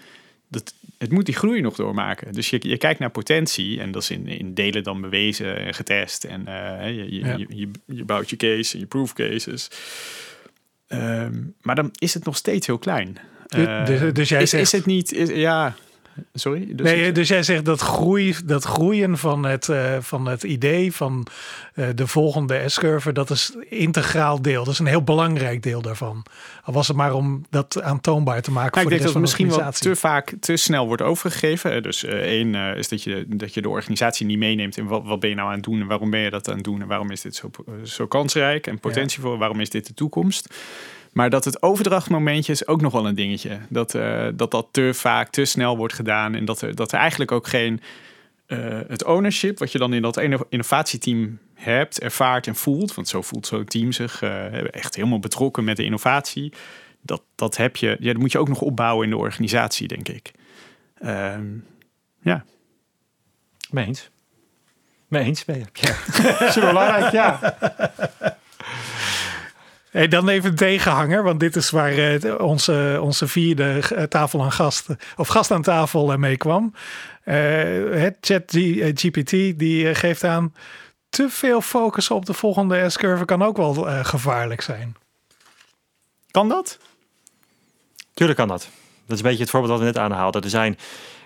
[0.48, 2.34] dat het moet die groei nog doormaken.
[2.34, 5.74] Dus je, je kijkt naar potentie en dat is in, in delen dan bewezen en
[5.74, 7.36] getest en uh, je, je, ja.
[7.36, 9.68] je, je, je, bouwt je case en je proof cases.
[10.88, 13.18] Um, maar dan is het nog steeds heel klein.
[13.56, 14.64] Uh, dus, dus jij is, zegt...
[14.64, 15.76] is het niet, is, ja,
[16.34, 16.67] Sorry?
[16.72, 20.93] Dus nee, dus jij zegt dat, groei, dat groeien van het, uh, van het idee
[20.93, 21.28] van
[21.76, 24.63] uh, de volgende S-curve, dat is integraal deel.
[24.63, 26.24] Dat is een heel belangrijk deel daarvan.
[26.63, 28.72] Al was het maar om dat aantoonbaar te maken.
[28.72, 30.57] Nou, voor ik denk de dat rest het van de misschien wel te vaak te
[30.57, 31.84] snel wordt overgegeven.
[31.84, 35.19] Dus uh, één is dat je, dat je de organisatie niet meeneemt in wat, wat
[35.19, 36.88] ben je nou aan het doen en waarom ben je dat aan het doen en
[36.88, 37.49] waarom is dit zo,
[37.84, 39.38] zo kansrijk en potentievol, ja.
[39.38, 40.55] waarom is dit de toekomst.
[41.12, 43.59] Maar dat het overdrachtmomentje is ook nog wel een dingetje.
[43.70, 46.36] Dat, uh, dat dat te vaak, te snel wordt gedaan.
[46.36, 47.82] En dat er, dat er eigenlijk ook geen...
[48.47, 50.18] Uh, het ownership, wat je dan in dat
[50.49, 52.95] innovatieteam hebt, ervaart en voelt.
[52.95, 56.53] Want zo voelt zo'n team zich uh, echt helemaal betrokken met de innovatie.
[57.01, 60.07] Dat, dat heb je, ja, dat moet je ook nog opbouwen in de organisatie, denk
[60.07, 60.32] ik.
[61.01, 61.36] Uh,
[62.22, 62.45] ja.
[63.70, 64.09] Meens.
[65.07, 65.66] Meens ben je.
[65.74, 65.93] Ja.
[66.51, 67.39] Super belangrijk, ja.
[69.92, 74.52] Hey, dan even een tegenhanger, want dit is waar uh, onze, onze vierde tafel aan
[74.52, 76.74] gasten, of gast aan tafel uh, mee kwam.
[77.24, 78.44] Het chat
[78.94, 80.54] GPT die geeft aan,
[81.10, 83.74] te veel focus op de volgende S-curve kan ook wel
[84.04, 84.96] gevaarlijk zijn.
[86.32, 86.78] Kan dat?
[88.14, 88.62] Tuurlijk kan dat.
[89.06, 90.42] Dat is een beetje het voorbeeld dat we net aanhaalden.
[90.42, 90.78] Er zijn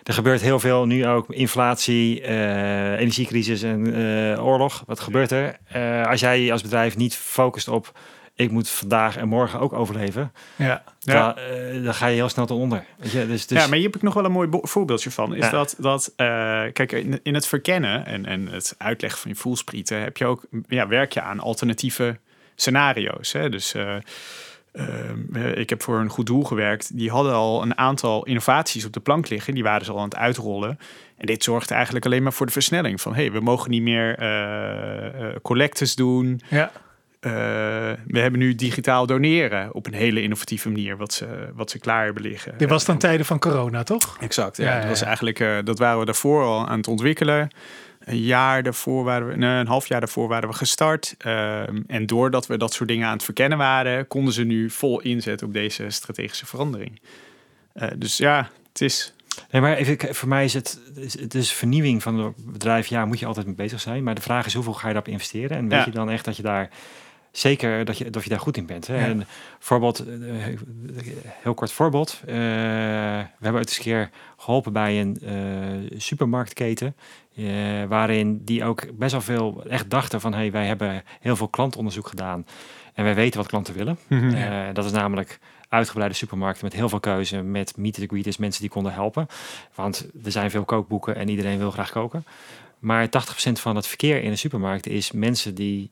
[0.05, 1.29] er gebeurt heel veel nu ook.
[1.29, 4.83] Inflatie, uh, energiecrisis en uh, oorlog.
[4.85, 5.57] Wat gebeurt er?
[5.75, 7.91] Uh, als jij als bedrijf niet focust op...
[8.35, 10.31] ik moet vandaag en morgen ook overleven...
[10.55, 10.83] Ja.
[10.99, 11.35] Dan, ja.
[11.83, 12.85] dan ga je heel snel ten onder.
[12.97, 13.27] Weet je?
[13.27, 13.61] Dus, dus...
[13.61, 15.35] Ja, maar hier heb ik nog wel een mooi voorbeeldje van.
[15.35, 15.49] Is ja.
[15.49, 16.13] dat, dat
[16.73, 20.01] kijk, in, in, het verkennen en, en het uitleggen van je voelsprieten...
[20.01, 22.17] heb je ook, ja, werk je aan alternatieve
[22.55, 23.31] scenario's.
[23.31, 23.49] Hè?
[23.49, 23.75] Dus...
[23.75, 23.95] Uh,
[25.55, 26.97] ik heb voor een goed doel gewerkt.
[26.97, 29.53] Die hadden al een aantal innovaties op de plank liggen.
[29.53, 30.79] Die waren ze al aan het uitrollen.
[31.17, 33.01] En dit zorgt eigenlijk alleen maar voor de versnelling.
[33.01, 36.41] Van hey, we mogen niet meer uh, uh, collectes doen.
[36.49, 36.71] Ja.
[38.07, 40.97] We hebben nu digitaal doneren op een hele innovatieve manier.
[40.97, 42.57] Wat ze, wat ze klaar hebben liggen.
[42.57, 44.17] Dit was dan tijden van corona, toch?
[44.19, 44.57] Exact.
[44.57, 47.49] Ja, ja, ja dat, was eigenlijk, dat waren we daarvoor al aan het ontwikkelen.
[47.99, 51.15] Een jaar daarvoor waren we, nee, een half jaar daarvoor waren we gestart.
[51.25, 55.01] Um, en doordat we dat soort dingen aan het verkennen waren, konden ze nu vol
[55.01, 56.99] inzetten op deze strategische verandering.
[57.75, 59.13] Uh, dus ja, het is.
[59.51, 60.79] Nee, maar even, voor mij is het,
[61.19, 62.87] het is vernieuwing van het bedrijf.
[62.87, 64.03] Ja, moet je altijd mee bezig zijn.
[64.03, 65.57] Maar de vraag is hoeveel ga je daarop investeren?
[65.57, 65.85] En weet ja.
[65.85, 66.69] je dan echt dat je daar
[67.37, 68.87] zeker dat je, dat je daar goed in bent.
[68.87, 68.95] Hè?
[68.95, 69.05] Ja.
[69.05, 69.27] En
[69.59, 70.03] voorbeeld,
[71.41, 72.19] heel kort voorbeeld.
[72.21, 76.95] Uh, we hebben ooit eens een keer geholpen bij een uh, supermarktketen.
[77.35, 80.33] Uh, waarin die ook best wel veel echt dachten van...
[80.33, 82.45] hey, wij hebben heel veel klantonderzoek gedaan.
[82.93, 83.97] En wij weten wat klanten willen.
[84.07, 84.23] Mhm.
[84.25, 84.73] Mm -hmm.
[84.73, 87.41] dat is namelijk uitgebreide supermarkten met heel veel keuze.
[87.41, 89.27] Met meet and greeters, mensen die konden helpen.
[89.75, 92.25] Want er zijn veel kookboeken en iedereen wil graag koken.
[92.79, 93.09] Maar 80%
[93.51, 95.89] van het verkeer in de supermarkt is mensen die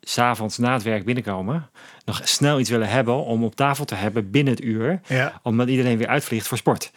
[0.00, 1.70] s'avonds na het werk binnenkomen,
[2.04, 5.40] nog snel iets willen hebben om op tafel te hebben binnen het uur, ja.
[5.42, 6.90] omdat iedereen weer uitvliegt voor sport.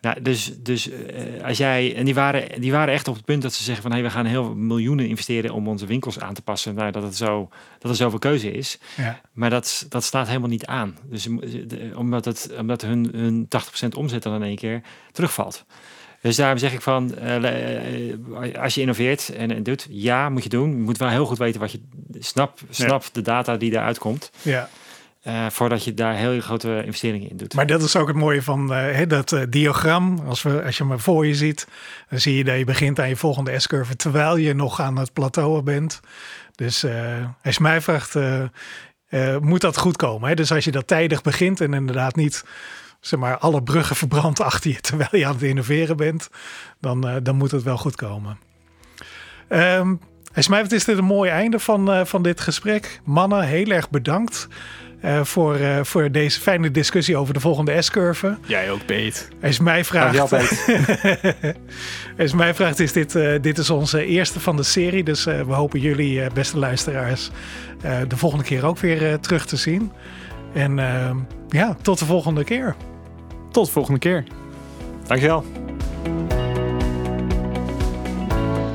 [0.00, 0.96] Nou, dus, dus uh,
[1.44, 3.92] als jij, en die waren, die waren echt op het punt dat ze zeggen van
[3.92, 7.16] hey, we gaan heel miljoenen investeren om onze winkels aan te passen, nou, dat, het
[7.16, 8.78] zo, dat er zoveel keuze is.
[8.96, 9.20] Ja.
[9.32, 10.96] Maar dat, dat staat helemaal niet aan.
[11.04, 13.48] Dus de, omdat, het, omdat hun, hun
[13.84, 14.80] 80% omzet dan in één keer
[15.12, 15.64] terugvalt.
[16.20, 20.48] Dus daarom zeg ik van, uh, als je innoveert en, en, doet, ja, moet je
[20.48, 20.70] doen.
[20.70, 21.80] Je moet wel heel goed weten wat je,
[22.18, 23.08] snap, snap ja.
[23.12, 24.30] de data die daaruit komt.
[24.42, 24.68] Ja.
[25.26, 27.54] Uh, voordat je daar heel grote investeringen in doet.
[27.54, 30.22] Maar dat is ook het mooie van uh, dat uh, diagram.
[30.26, 31.66] Als, we, als je hem voor je ziet,
[32.08, 35.12] dan zie je dat je begint aan je volgende S-curve terwijl je nog aan het
[35.12, 36.00] plateau bent.
[36.54, 36.84] Dus
[37.42, 38.16] als je mij vraagt,
[39.40, 40.28] moet dat goed komen.
[40.28, 40.34] Hè?
[40.34, 42.44] Dus als je dat tijdig begint en inderdaad niet
[43.00, 46.28] zeg maar, alle bruggen verbrand achter je terwijl je aan het innoveren bent,
[46.80, 48.38] dan, uh, dan moet het wel goed komen.
[49.48, 50.00] Um,
[50.34, 53.00] is mij is dit een mooi einde van, uh, van dit gesprek.
[53.04, 54.48] Mannen, heel erg bedankt.
[55.00, 58.38] eh, voor, eh, voor deze fijne discussie over de volgende S-curve.
[58.46, 59.28] Jij ook, Peet.
[59.42, 60.18] Als je mij vraagt,
[62.18, 65.04] als mij is dit, eh, dit is onze eerste van de serie.
[65.04, 67.30] Dus eh, we hopen jullie, eh, beste luisteraars,
[67.80, 69.92] eh, de volgende keer ook weer eh, terug te zien.
[70.52, 71.16] En eh,
[71.48, 72.76] ja, tot de volgende keer.
[73.50, 74.24] Tot de volgende keer.
[75.06, 75.44] Dankjewel.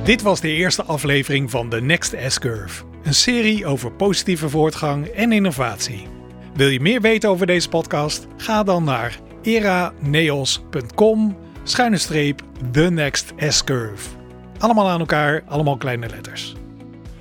[0.04, 2.84] Dit was de eerste aflevering van The Next S-Curve.
[3.04, 6.08] Een serie over positieve voortgang en innovatie.
[6.54, 8.28] Wil je meer weten over deze podcast?
[8.38, 14.10] Ga dan naar eraneos.com schuine streep The Next S-Curve.
[14.58, 16.56] Allemaal aan elkaar, allemaal kleine letters.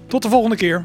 [0.06, 0.82] Tot de volgende keer.